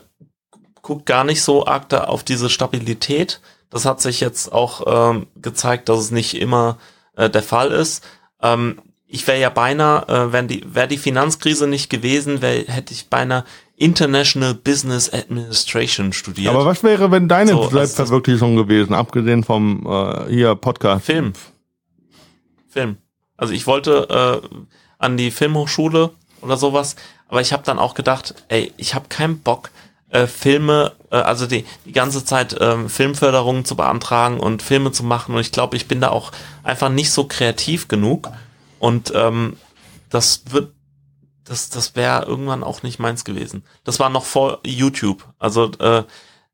[0.83, 3.41] guckt gar nicht so arg da auf diese Stabilität.
[3.71, 6.79] Das hat sich jetzt auch ähm, gezeigt, dass es nicht immer
[7.17, 8.05] äh, der Fall ist.
[8.43, 12.93] Ähm, ich wäre ja beinahe, äh, wenn die, wäre die Finanzkrise nicht gewesen, wär, hätte
[12.93, 13.45] ich beinahe
[13.77, 16.53] International Business Administration studiert.
[16.53, 21.07] Aber was wäre, wenn deine So, Selbstverwirklichung gewesen, abgesehen vom äh, hier Podcast?
[21.07, 21.33] Film.
[22.69, 22.99] Film.
[23.37, 24.65] Also ich wollte äh,
[24.99, 26.11] an die Filmhochschule
[26.43, 26.97] oder sowas,
[27.29, 29.71] aber ich habe dann auch gedacht, ey, ich habe keinen Bock,
[30.11, 35.03] äh, Filme, äh, also die, die ganze Zeit ähm, Filmförderungen zu beantragen und Filme zu
[35.05, 35.35] machen.
[35.35, 36.33] Und ich glaube, ich bin da auch
[36.63, 38.31] einfach nicht so kreativ genug.
[38.79, 39.57] Und ähm,
[40.11, 40.73] das wird,
[41.45, 43.65] das, das wäre irgendwann auch nicht meins gewesen.
[43.85, 45.25] Das war noch vor YouTube.
[45.39, 46.05] Also äh,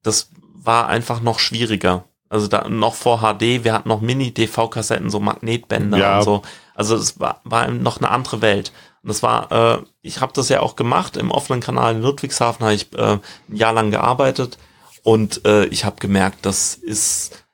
[0.03, 2.05] das war einfach noch schwieriger.
[2.31, 6.19] Also da noch vor HD, wir hatten noch Mini-DV-Kassetten, so Magnetbänder Ja.
[6.19, 6.43] und so.
[6.75, 8.73] Also es war, war noch eine andere Welt.
[9.05, 12.65] Und das war, äh, ich habe das ja auch gemacht im offenen Kanal in Ludwigshafen,
[12.65, 13.19] habe ich äh,
[13.51, 14.57] ein Jahr lang gearbeitet
[15.03, 17.45] und äh, ich habe gemerkt, das ist,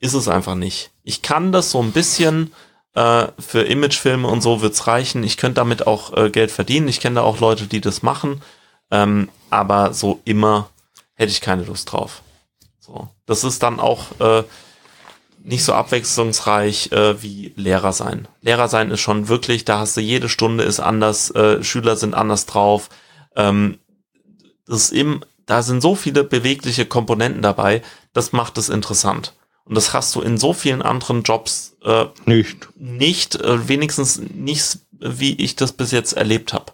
[0.00, 0.92] ist es einfach nicht.
[1.02, 2.54] Ich kann das so ein bisschen
[2.94, 5.24] äh, für Imagefilme und so wird's reichen.
[5.24, 6.88] Ich könnte damit auch äh, Geld verdienen.
[6.88, 8.40] Ich kenne da auch Leute, die das machen.
[8.90, 10.70] Ähm, aber so immer
[11.12, 12.22] hätte ich keine Lust drauf.
[12.80, 14.42] So, das ist dann auch äh,
[15.44, 18.26] nicht so abwechslungsreich äh, wie Lehrer sein.
[18.40, 22.14] Lehrer sein ist schon wirklich, da hast du jede Stunde ist anders, äh, Schüler sind
[22.14, 22.88] anders drauf.
[23.36, 23.78] Ähm,
[24.66, 27.82] das ist im, da sind so viele bewegliche Komponenten dabei,
[28.14, 29.34] das macht es interessant.
[29.66, 32.68] Und das hast du in so vielen anderen Jobs äh, Nicht.
[32.76, 36.72] nicht, äh, wenigstens nicht, wie ich das bis jetzt erlebt habe.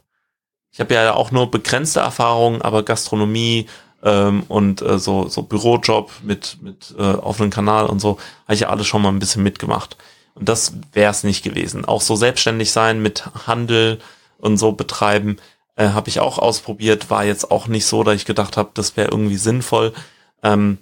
[0.73, 3.67] Ich habe ja auch nur begrenzte Erfahrungen, aber Gastronomie
[4.03, 8.61] ähm, und äh, so, so Bürojob mit, mit äh, offenen Kanal und so, habe ich
[8.61, 9.97] ja alles schon mal ein bisschen mitgemacht.
[10.35, 11.85] Und das wäre es nicht gewesen.
[11.85, 14.01] Auch so selbstständig sein mit Handel
[14.39, 15.37] und so betreiben,
[15.77, 18.97] äh, habe ich auch ausprobiert, war jetzt auch nicht so, dass ich gedacht habe, das
[18.97, 19.93] wäre irgendwie sinnvoll.
[20.43, 20.79] Ähm,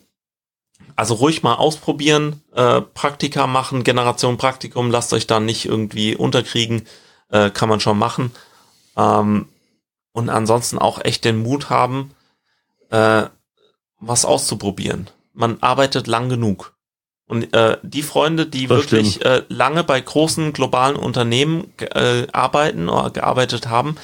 [0.96, 6.86] also ruhig mal ausprobieren, äh, Praktika machen, Generation Praktikum, lasst euch da nicht irgendwie unterkriegen,
[7.30, 8.32] äh, kann man schon machen.
[8.96, 9.48] Ähm,
[10.12, 12.10] und ansonsten auch echt den Mut haben,
[12.90, 13.24] äh,
[14.00, 15.08] was auszuprobieren.
[15.32, 16.74] Man arbeitet lang genug.
[17.26, 22.88] Und äh, die Freunde, die Das wirklich äh, lange bei großen globalen Unternehmen äh, arbeiten
[22.88, 23.96] oder gearbeitet haben,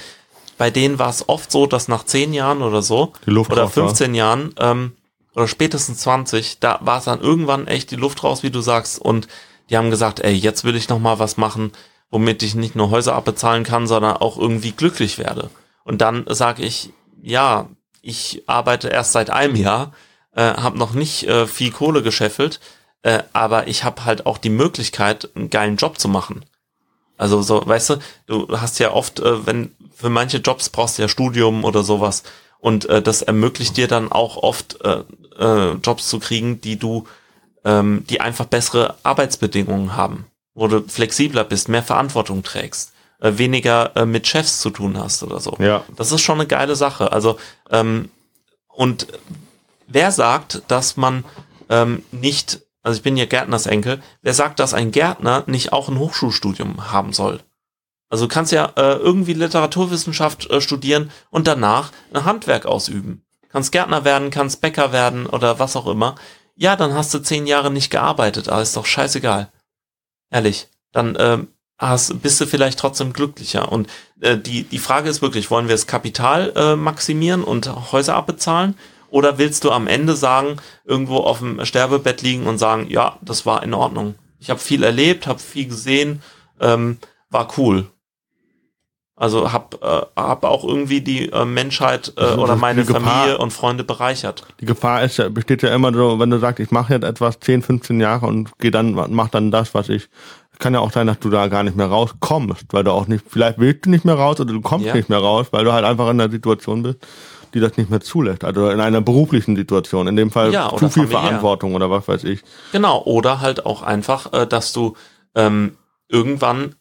[0.58, 3.12] bei denen war es oft so, dass nach zehn Jahren oder so
[3.52, 3.88] oder raus war.
[3.88, 4.92] 15 Jahren ähm,
[5.34, 9.00] oder spätestens 20, da war es dann irgendwann echt die Luft raus, wie du sagst.
[9.00, 9.26] Und
[9.70, 11.72] die haben gesagt, ey, jetzt will ich noch mal was machen,
[12.10, 15.50] womit ich nicht nur Häuser abbezahlen kann, sondern auch irgendwie glücklich werde.
[15.82, 16.90] Und dann sage ich,
[17.22, 17.68] ja,
[18.04, 19.92] ich arbeite erst seit einem Jahr,
[20.32, 22.60] äh, habe noch nicht äh, viel Kohle gescheffelt,
[23.02, 26.44] äh, aber ich habe halt auch die Möglichkeit, einen geilen Job zu machen.
[27.16, 27.96] Also so, weißt du,
[28.26, 32.24] du hast ja oft, äh, wenn für manche Jobs brauchst du ja Studium oder sowas
[32.58, 35.02] und äh, das ermöglicht dir dann auch oft äh,
[35.38, 37.06] äh, Jobs zu kriegen, die du,
[37.64, 42.93] ähm, die einfach bessere Arbeitsbedingungen haben, wo du flexibler bist, mehr Verantwortung trägst,
[43.24, 45.56] äh, weniger äh, mit Chefs zu tun hast oder so.
[45.58, 45.84] Ja.
[45.96, 47.10] Das ist schon eine geile Sache.
[47.10, 47.38] Also
[47.70, 48.10] ähm,
[48.68, 49.06] und
[49.86, 51.24] wer sagt, dass man
[51.70, 55.98] ähm, nicht, also ich bin ja Gärtnersenkel, wer sagt, dass ein Gärtner nicht auch ein
[55.98, 57.40] Hochschulstudium haben soll?
[58.10, 63.24] Also du kannst ja äh, irgendwie Literaturwissenschaft äh, studieren und danach ein Handwerk ausüben.
[63.48, 66.16] Kannst Gärtner werden, kannst Bäcker werden oder was auch immer.
[66.56, 69.50] Ja, dann hast du zehn Jahre nicht gearbeitet, aber ist doch scheißegal.
[70.30, 70.68] Ehrlich.
[70.92, 71.48] Dann ähm,
[71.78, 73.70] hast, bist du vielleicht trotzdem glücklicher.
[73.70, 73.88] Und
[74.20, 78.74] äh, die, die Frage ist wirklich, wollen wir das Kapital äh, maximieren und Häuser abbezahlen?
[79.10, 83.46] Oder willst du am Ende sagen, irgendwo auf dem Sterbebett liegen und sagen, ja, das
[83.46, 84.16] war in Ordnung.
[84.40, 86.20] Ich habe viel erlebt, habe viel gesehen,
[86.60, 86.98] ähm,
[87.30, 87.86] war cool.
[89.16, 93.38] Also hab, äh, hab auch irgendwie die äh, Menschheit äh, Also, oder meine Gefahr- Familie
[93.38, 94.44] und Freunde bereichert.
[94.60, 97.38] Die Gefahr ist ja, besteht ja immer so, wenn du sagst, ich mache jetzt etwas
[97.38, 100.08] 10, 15 Jahre und gehe dann, mach dann das, was ich.
[100.58, 103.24] Kann ja auch sein, dass du da gar nicht mehr rauskommst, weil du auch nicht,
[103.28, 104.94] vielleicht willst du nicht mehr raus oder du kommst Ja.
[104.94, 106.98] nicht mehr raus, weil du halt einfach in einer Situation bist,
[107.54, 108.44] die das nicht mehr zulässt.
[108.44, 111.20] Also in einer beruflichen Situation, in dem Fall Ja, zu viel familiär.
[111.20, 112.42] Verantwortung oder was weiß ich.
[112.72, 114.94] Genau, oder halt auch einfach, äh, dass du
[115.34, 115.76] ähm,
[116.08, 116.76] irgendwann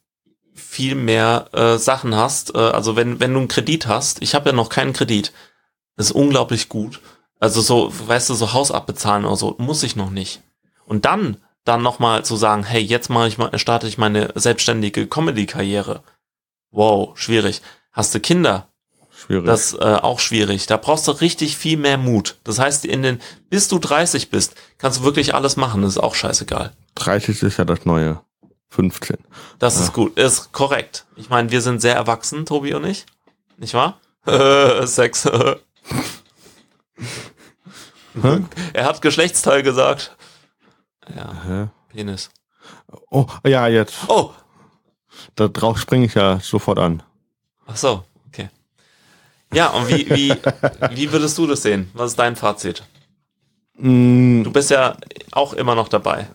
[0.53, 2.55] viel mehr äh, Sachen hast.
[2.55, 5.34] Äh, also wenn, wenn du einen Kredit hast, ich habe ja noch keinen Kredit,
[5.97, 6.99] das ist unglaublich gut.
[7.39, 10.41] Also so, weißt du, so Haus abbezahlen oder so, muss ich noch nicht.
[10.86, 15.07] Und dann, dann nochmal zu sagen, hey, jetzt mache ich mal, starte ich meine selbstständige
[15.07, 16.03] Comedy-Karriere.
[16.72, 17.61] Wow, schwierig.
[17.91, 18.68] Hast du Kinder?
[19.16, 19.45] Schwierig.
[19.45, 20.66] Das äh, auch schwierig.
[20.66, 22.38] Da brauchst du richtig viel mehr Mut.
[22.43, 25.82] Das heißt, in den, bis du 30 bist, kannst du wirklich alles machen.
[25.82, 26.74] Das ist auch scheißegal.
[26.95, 28.22] 30 ist ja das neue
[28.70, 29.18] 15.
[29.59, 31.05] Das ist gut, ist korrekt.
[31.16, 33.05] Ich meine, wir sind sehr erwachsen, Tobi und ich.
[33.57, 33.99] Nicht wahr?
[34.86, 35.26] Sex.
[38.74, 40.16] er hat Geschlechtsteil gesagt.
[41.16, 41.68] Ja, Hä?
[41.89, 42.30] Penis.
[43.12, 43.95] Oh, ja, jetzt.
[44.08, 44.32] Oh,
[45.36, 47.04] Da drauf springe ich ja sofort an.
[47.68, 48.49] ach so, okay.
[49.54, 50.30] Ja, und wie, wie,
[50.95, 51.89] wie würdest du das sehen?
[51.93, 52.84] Was ist dein Fazit?
[53.78, 54.97] Mm, Du bist ja
[55.32, 56.28] auch immer noch dabei.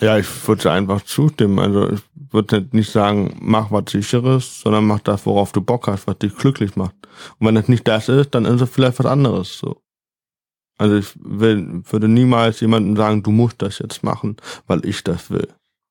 [0.00, 1.58] Ja, ich würde einfach zustimmen.
[1.58, 6.06] Also ich würde nicht sagen, mach was sicheres, sondern mach das, worauf du Bock hast,
[6.06, 6.94] was dich glücklich macht.
[7.38, 9.58] Und wenn es nicht das ist, dann ist es vielleicht was anderes.
[9.58, 9.82] So.
[10.78, 15.30] Also ich will, würde niemals jemandem sagen, du musst das jetzt machen, weil ich das
[15.30, 15.48] will.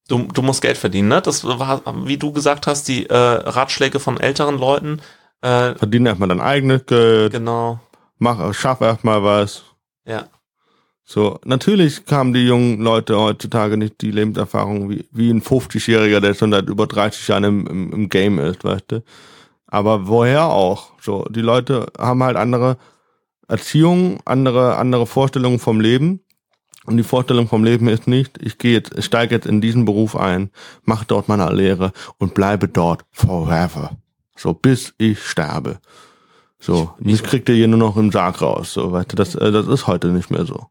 [0.07, 1.21] Du, du musst Geld verdienen, ne?
[1.21, 5.01] Das war, wie du gesagt hast, die äh, Ratschläge von älteren Leuten.
[5.41, 7.81] Äh, Verdien erstmal dein eigenes Geld, genau.
[8.17, 9.63] mach, schaff erstmal was.
[10.05, 10.27] Ja.
[11.03, 16.33] So, natürlich haben die jungen Leute heutzutage nicht die Lebenserfahrung wie, wie ein 50-Jähriger, der
[16.33, 19.03] schon seit über 30 Jahren im, im, im Game ist, weißt du.
[19.67, 20.91] Aber woher auch?
[21.01, 22.77] So, die Leute haben halt andere
[23.47, 26.21] Erziehung, andere, andere Vorstellungen vom Leben.
[26.85, 29.83] Und die Vorstellung vom Leben ist nicht, ich gehe jetzt, ich steige jetzt in diesen
[29.83, 30.51] Beruf ein,
[30.83, 33.97] mache dort meine Lehre und bleibe dort forever.
[34.37, 35.79] So, bis ich sterbe.
[36.59, 38.71] So, Ich- mich kriegt ihr hier nur noch im Sarg raus.
[38.73, 40.67] So, weißt du, das, äh, das ist heute nicht mehr so.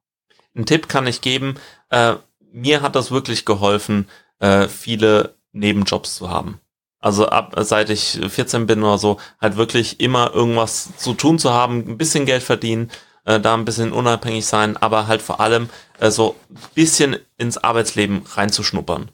[0.54, 1.56] Einen Tipp kann ich geben.
[1.90, 2.14] Äh,
[2.50, 4.08] mir hat das wirklich geholfen,
[4.38, 6.60] äh, viele Nebenjobs zu haben.
[7.06, 11.52] Also ab seit ich 14 bin oder so, halt wirklich immer irgendwas zu tun zu
[11.52, 12.90] haben, ein bisschen Geld verdienen,
[13.24, 15.68] äh, da ein bisschen unabhängig sein, aber halt vor allem
[16.00, 19.10] äh, so ein bisschen ins Arbeitsleben reinzuschnuppern.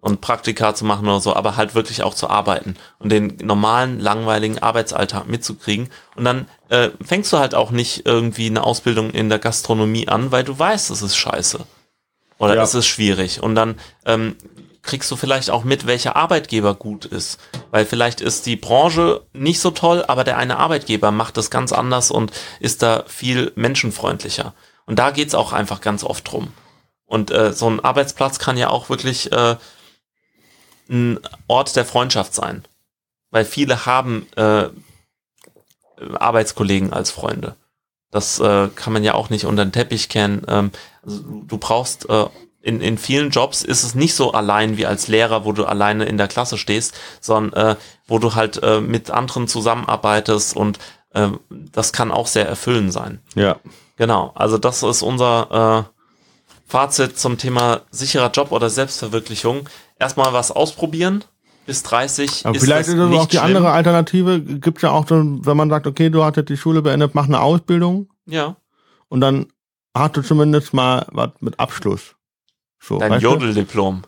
[0.00, 3.98] und Praktika zu machen oder so, aber halt wirklich auch zu arbeiten und den normalen,
[4.00, 5.90] langweiligen Arbeitsalltag mitzukriegen.
[6.16, 10.30] Und dann äh, fängst du halt auch nicht irgendwie eine Ausbildung in der Gastronomie an,
[10.30, 11.58] weil du weißt, es ist scheiße.
[12.38, 12.62] Oder Ja.
[12.62, 13.42] es ist schwierig.
[13.42, 13.74] Und dann
[14.06, 14.36] ähm,
[14.82, 17.38] kriegst du vielleicht auch mit, welcher Arbeitgeber gut ist.
[17.70, 21.72] Weil vielleicht ist die Branche nicht so toll, aber der eine Arbeitgeber macht es ganz
[21.72, 24.54] anders und ist da viel menschenfreundlicher.
[24.86, 26.52] Und da geht's auch einfach ganz oft drum.
[27.04, 29.56] Und äh, so ein Arbeitsplatz kann ja auch wirklich äh,
[30.88, 32.64] ein Ort der Freundschaft sein.
[33.30, 34.68] Weil viele haben äh,
[36.18, 37.56] Arbeitskollegen als Freunde.
[38.10, 40.44] Das äh, kann man ja auch nicht unter den Teppich kennen.
[40.48, 40.70] Ähm,
[41.02, 42.26] also du- du brauchst äh,
[42.68, 46.04] in, in vielen Jobs ist es nicht so allein wie als Lehrer, wo du alleine
[46.04, 50.78] in der Klasse stehst, sondern äh, wo du halt äh, mit anderen zusammenarbeitest und
[51.14, 53.20] äh, das kann auch sehr erfüllend sein.
[53.34, 53.56] Ja.
[53.96, 55.98] Genau, also das ist unser äh,
[56.66, 59.68] Fazit zum Thema sicherer Job oder Selbstverwirklichung.
[59.98, 61.24] Erstmal was ausprobieren.
[61.64, 63.56] Bis 30 Aber ist vielleicht ist das nicht auch die schlimm.
[63.56, 64.40] andere Alternative.
[64.40, 67.40] Gibt ja auch, wenn man sagt, okay, du hast jetzt die Schule beendet, mach eine
[67.40, 68.56] Ausbildung Ja,
[69.08, 69.46] und dann
[69.94, 72.14] hast du zumindest mal was mit Abschluss.
[72.80, 73.20] So, dein?
[73.20, 74.02] Jodeldiplom.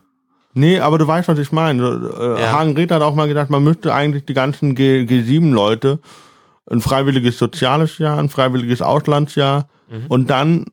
[0.54, 1.82] Nee, aber du weißt, was ich meine.
[2.18, 2.52] Äh, Ja.
[2.52, 6.00] Hagen Red hat auch mal gedacht, man müsste eigentlich die ganzen G G7-Leute
[6.70, 10.06] ein freiwilliges soziales Jahr, ein freiwilliges Auslandsjahr Mhm.
[10.08, 10.66] und dann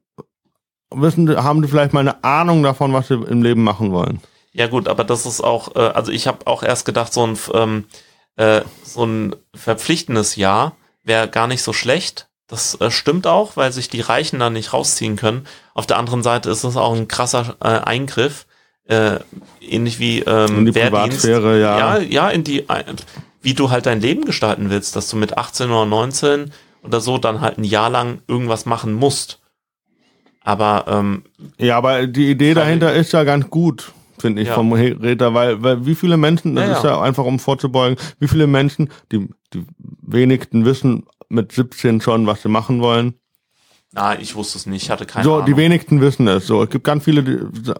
[0.93, 4.21] wissen, haben die vielleicht mal eine Ahnung davon, was sie im Leben machen wollen.
[4.53, 7.37] Ja gut, aber das ist auch, äh, also ich habe auch erst gedacht, so ein
[7.53, 7.85] ähm,
[8.37, 12.26] äh, so ein verpflichtendes Jahr wäre gar nicht so schlecht.
[12.47, 15.45] Das äh, stimmt auch, weil sich die Reichen da nicht rausziehen können.
[15.73, 18.45] Auf der anderen Seite ist es auch ein krasser äh, Eingriff,
[18.85, 19.19] äh,
[19.59, 21.21] ähnlich wie ähm, In die Wehrdienst.
[21.23, 21.77] Privatsphäre, ja.
[21.77, 22.83] ja, ja, in die, äh,
[23.41, 26.51] wie du halt dein Leben gestalten willst, dass du mit 18 oder 19
[26.83, 29.39] oder so dann halt ein Jahr lang irgendwas machen musst.
[30.41, 31.23] Aber ähm,
[31.57, 34.53] Ja, aber die Idee dahinter ist ja ganz gut, finde ich, Ja.
[34.53, 36.89] vom Redner, weil, weil wie viele Menschen, das Ja, ist ja.
[36.91, 39.65] ja einfach um vorzubeugen, wie viele Menschen, die, die
[40.01, 43.15] wenigsten wissen mit 17 schon, was sie machen wollen.
[43.91, 45.45] na, ich wusste es nicht, ich hatte keine so, Ahnung.
[45.45, 46.47] die wenigsten wissen es.
[46.47, 47.39] So, es gibt ganz viele, die,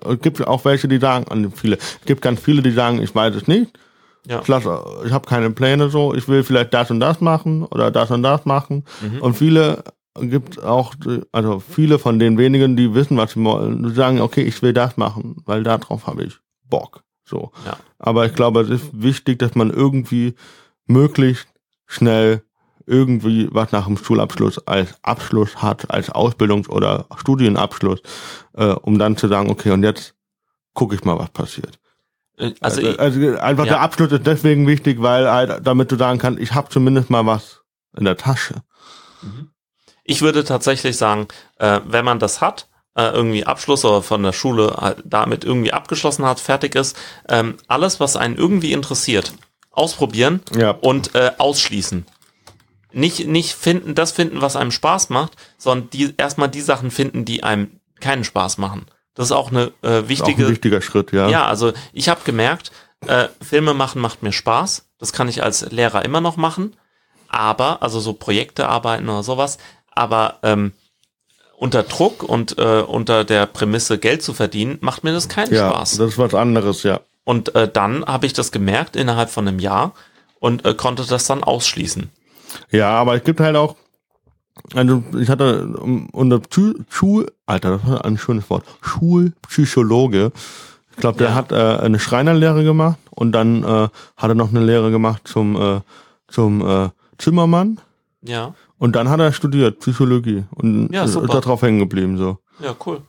[0.10, 3.36] es gibt auch welche, die sagen, viele, es gibt ganz viele, die sagen, ich weiß
[3.36, 3.78] es nicht.
[4.26, 4.42] Ja.
[4.42, 4.64] Ich, lass,
[5.06, 8.24] ich habe keine Pläne so, ich will vielleicht das und das machen oder das und
[8.24, 8.84] das machen.
[9.02, 9.22] Mhm.
[9.22, 9.84] Und viele
[10.20, 10.96] gibt auch,
[11.32, 14.98] also viele von den wenigen, die wissen, was sie wollen, sagen, okay, ich will das
[14.98, 17.04] machen, weil darauf habe ich Bock.
[17.24, 17.52] So.
[17.66, 17.78] Ja.
[18.00, 20.36] Aber ich glaube, es ist wichtig, dass man irgendwie
[20.88, 21.48] möglichst
[21.86, 22.42] schnell
[22.88, 28.00] irgendwie was nach dem Schulabschluss als Abschluss hat, als Ausbildungs- oder Studienabschluss,
[28.54, 30.16] äh, um dann zu sagen, okay, und jetzt
[30.74, 31.80] gucke ich mal, was passiert.
[32.38, 33.74] Äh, Also, Also, ich, also einfach ja.
[33.74, 37.26] der Abschluss ist deswegen wichtig, weil halt, damit du sagen kannst, ich habe zumindest mal
[37.26, 37.62] was
[37.98, 38.56] in der Tasche.
[40.04, 41.28] ich würde tatsächlich sagen,
[41.58, 45.74] äh, wenn man das hat, äh, irgendwie Abschluss oder von der Schule halt damit irgendwie
[45.74, 46.96] abgeschlossen hat, fertig ist,
[47.28, 49.34] ähm, alles, was einen irgendwie interessiert,
[49.72, 50.72] ausprobieren Ja.
[50.72, 52.06] und äh, ausschließen.
[52.94, 57.26] Nicht, nicht finden, das finden, was einem Spaß macht, sondern die, erstmal die Sachen finden,
[57.26, 58.86] die einem keinen Spaß machen.
[59.14, 61.28] Das ist auch eine äh, Ist auch ein wichtige, wichtiger Schritt, ja.
[61.28, 62.72] Ja, also ich habe gemerkt,
[63.06, 64.86] äh, Filme machen macht mir Spaß.
[65.00, 66.76] Das kann ich als Lehrer immer noch machen.
[67.28, 69.58] Aber, also so Projekte arbeiten oder sowas,
[69.92, 70.72] aber ähm,
[71.58, 75.70] unter Druck und äh, unter der Prämisse Geld zu verdienen, macht mir das keinen ja
[75.70, 75.98] Spaß.
[75.98, 77.02] das ist was anderes, ja.
[77.24, 79.94] Und äh, dann habe ich das gemerkt innerhalb von einem Jahr
[80.40, 82.10] und äh, konnte das dann ausschließen.
[82.72, 83.76] Ja, aber es gibt halt auch,
[84.74, 86.42] also ich hatte um, unter
[86.90, 90.32] Schul, Alter, das war ein schönes Wort, Schulpsychologe.
[90.92, 91.36] Ich glaube, der Ja.
[91.36, 93.68] hat äh, eine Schreinerlehre gemacht und dann äh,
[94.18, 95.82] hat er noch eine Lehre gemacht zum äh,
[96.28, 97.80] zum äh, Zimmermann
[98.24, 102.38] Ja, und dann hat er studiert Psychologie und Ja, ist drauf hängen geblieben so.
[102.60, 103.02] ja, cool.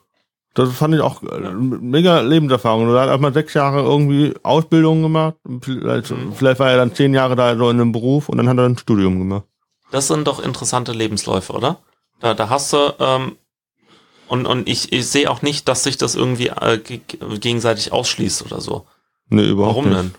[0.58, 2.92] Das fand ich auch äh, mega Lebenserfahrung.
[2.94, 5.34] Er hat erstmal sechs Jahre irgendwie Ausbildung gemacht.
[5.62, 6.32] Vielleicht, Mhm.
[6.34, 8.64] vielleicht war er dann zehn Jahre da so in einem Beruf und dann hat er
[8.66, 9.44] ein Studium gemacht.
[9.90, 11.78] Das sind doch interessante Lebensläufe, oder?
[12.20, 13.36] Da, da hast du, ähm,
[14.26, 17.00] und, und ich, ich sehe auch nicht, dass sich das irgendwie äh, ge
[17.40, 18.86] gegenseitig ausschließt oder so.
[19.28, 19.98] Nee, überhaupt Warum nicht.
[20.00, 20.14] denn?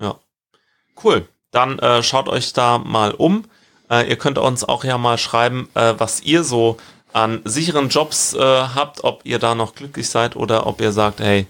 [0.00, 0.14] Ja.
[1.02, 1.26] Cool.
[1.50, 3.44] Dann äh, schaut euch da mal um.
[3.90, 6.76] Äh, ihr könnt uns auch ja mal schreiben, äh, was ihr so
[7.12, 11.20] an sicheren Jobs äh, habt, ob ihr da noch glücklich seid oder ob ihr sagt,
[11.20, 11.46] hey,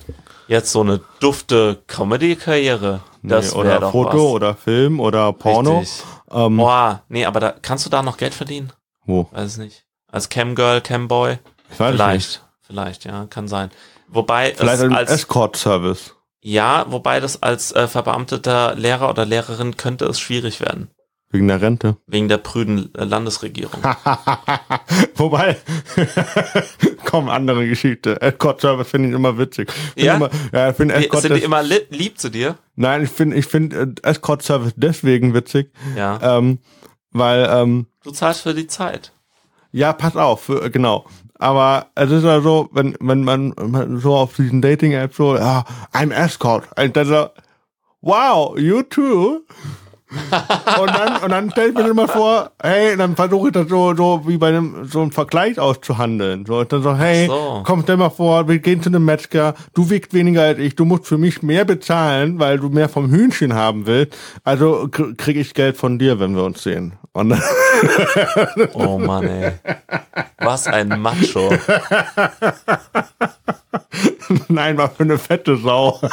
[0.46, 3.00] jetzt so eine dufte Comedy-Karriere.
[3.22, 4.32] Das nee, oder doch Foto was.
[4.32, 5.80] oder Film oder Porno.
[5.80, 6.04] Richtig.
[6.30, 8.72] Ähm, Boah, nee, aber da kannst du da noch Geld verdienen?
[9.04, 9.28] wo?
[9.32, 9.84] Weiß es nicht.
[10.10, 11.38] Als Camgirl, Camboy?
[11.72, 11.98] Ich weiß es nicht.
[11.98, 12.42] Vielleicht.
[12.66, 13.70] Vielleicht, ja, kann sein.
[14.08, 16.14] Wobei Vielleicht es als Escort-Service.
[16.40, 20.90] Ja, wobei das als äh, verbeamteter Lehrer oder Lehrerin könnte es schwierig werden.
[21.30, 21.96] Wegen der Rente.
[22.06, 23.82] Wegen der prüden äh, Landesregierung.
[25.16, 25.56] Wobei,
[27.04, 28.20] komm, andere Geschichte.
[28.22, 29.70] Escort Service finde ich immer witzig.
[29.72, 30.14] Find Ja?
[30.16, 32.56] Immer, ja, Wie- Escort, Sind die immer li lieb zu dir?
[32.76, 36.38] nein, ich finde, ich finde äh, Escort Service deswegen witzig, Ja.
[36.38, 36.58] ähm,
[37.10, 39.12] weil, ähm, Du zahlst für die Zeit.
[39.72, 41.04] ja, pass auf, für, genau.
[41.40, 45.64] Aber es ist ja so, wenn, wenn man, man so auf diesen Dating-Apps so, ja,
[45.92, 46.64] I'm Escort.
[46.76, 47.28] Und dann so,
[48.00, 49.40] wow, you too.
[50.80, 53.94] Und dann, und dann stelle ich mir immer vor, hey, dann versuche ich das so,
[53.94, 56.46] so wie bei einem, so einem Vergleich auszuhandeln.
[56.46, 57.62] So, und dann so, hey, so.
[57.66, 60.84] komm, stell mal vor, wir gehen zu einem Metzger, du wiegst weniger als ich, du
[60.86, 64.16] musst für mich mehr bezahlen, weil du mehr vom Hühnchen haben willst.
[64.44, 66.94] Also kr- krieg ich Geld von dir, wenn wir uns sehen.
[67.12, 67.42] Und dann,
[68.74, 69.52] Oh Mann, ey.
[70.38, 71.50] Was ein Macho.
[74.48, 76.00] nein, war für eine fette Sau.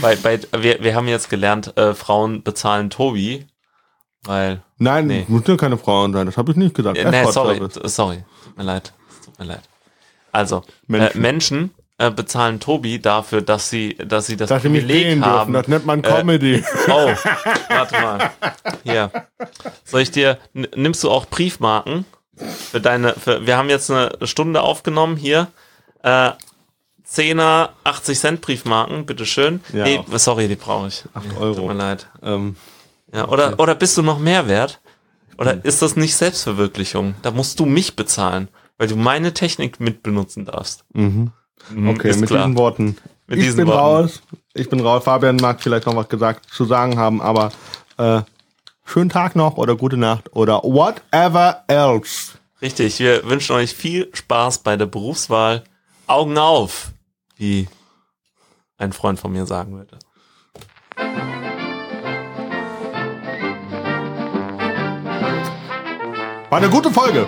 [0.00, 3.46] Bei, bei, wir, wir haben jetzt gelernt, äh, Frauen bezahlen Tobi.
[4.22, 4.62] Weil.
[4.78, 5.24] Nein, Nee.
[5.28, 6.96] muss ja keine Frauen sein, das habe ich nicht gesagt.
[6.96, 7.60] Äh, nee, sorry.
[7.84, 8.24] Sorry.
[8.44, 8.92] Tut mir leid.
[9.24, 9.62] Tut mir leid.
[10.32, 11.20] Also, Menschen.
[11.20, 15.04] Menschen, äh, Menschen äh, bezahlen Tobi dafür, dass sie, dass sie das Dass sie Privileg
[15.04, 15.52] sehen haben.
[15.52, 16.64] dürfen, das nennt man äh, Comedy.
[16.88, 17.12] Oh,
[17.68, 18.30] warte mal.
[18.84, 19.10] Hier.
[19.84, 22.06] Soll ich dir, nimmst du auch Briefmarken?
[22.36, 25.48] Für deine, für, wir haben jetzt eine Stunde aufgenommen hier.
[26.04, 26.32] Äh,
[27.06, 29.60] 10er, 80 Cent Briefmarken, bitteschön.
[29.72, 29.84] Ja.
[29.84, 31.04] Nee, sorry, die brauche ich.
[31.14, 31.66] Acht Tut Euro.
[31.68, 32.08] mir leid.
[32.22, 32.56] Ähm,
[33.12, 34.80] Ja, oder, oder bist du noch mehr wert?
[35.30, 35.38] Hm.
[35.38, 37.14] Oder ist das nicht Selbstverwirklichung?
[37.22, 38.48] Da musst du mich bezahlen,
[38.78, 40.84] weil du meine Technik mitbenutzen darfst.
[40.92, 41.32] mhm.
[41.70, 42.44] Mhm, Okay, ist mit klar.
[42.46, 42.96] diesen Worten.
[43.26, 43.78] Mit ich diesen bin Worten.
[43.80, 44.22] raus.
[44.52, 45.04] Ich bin raus.
[45.04, 47.52] Fabian mag vielleicht noch was gesagt zu sagen haben, aber
[47.96, 48.20] äh,
[48.84, 52.32] schönen Tag noch oder gute Nacht oder whatever else.
[52.60, 55.64] Richtig, wir wünschen euch viel Spaß bei der Berufswahl.
[56.06, 56.92] Augen auf,
[57.36, 57.68] wie
[58.76, 59.98] ein Freund von mir sagen würde.
[66.50, 67.26] War eine gute Folge.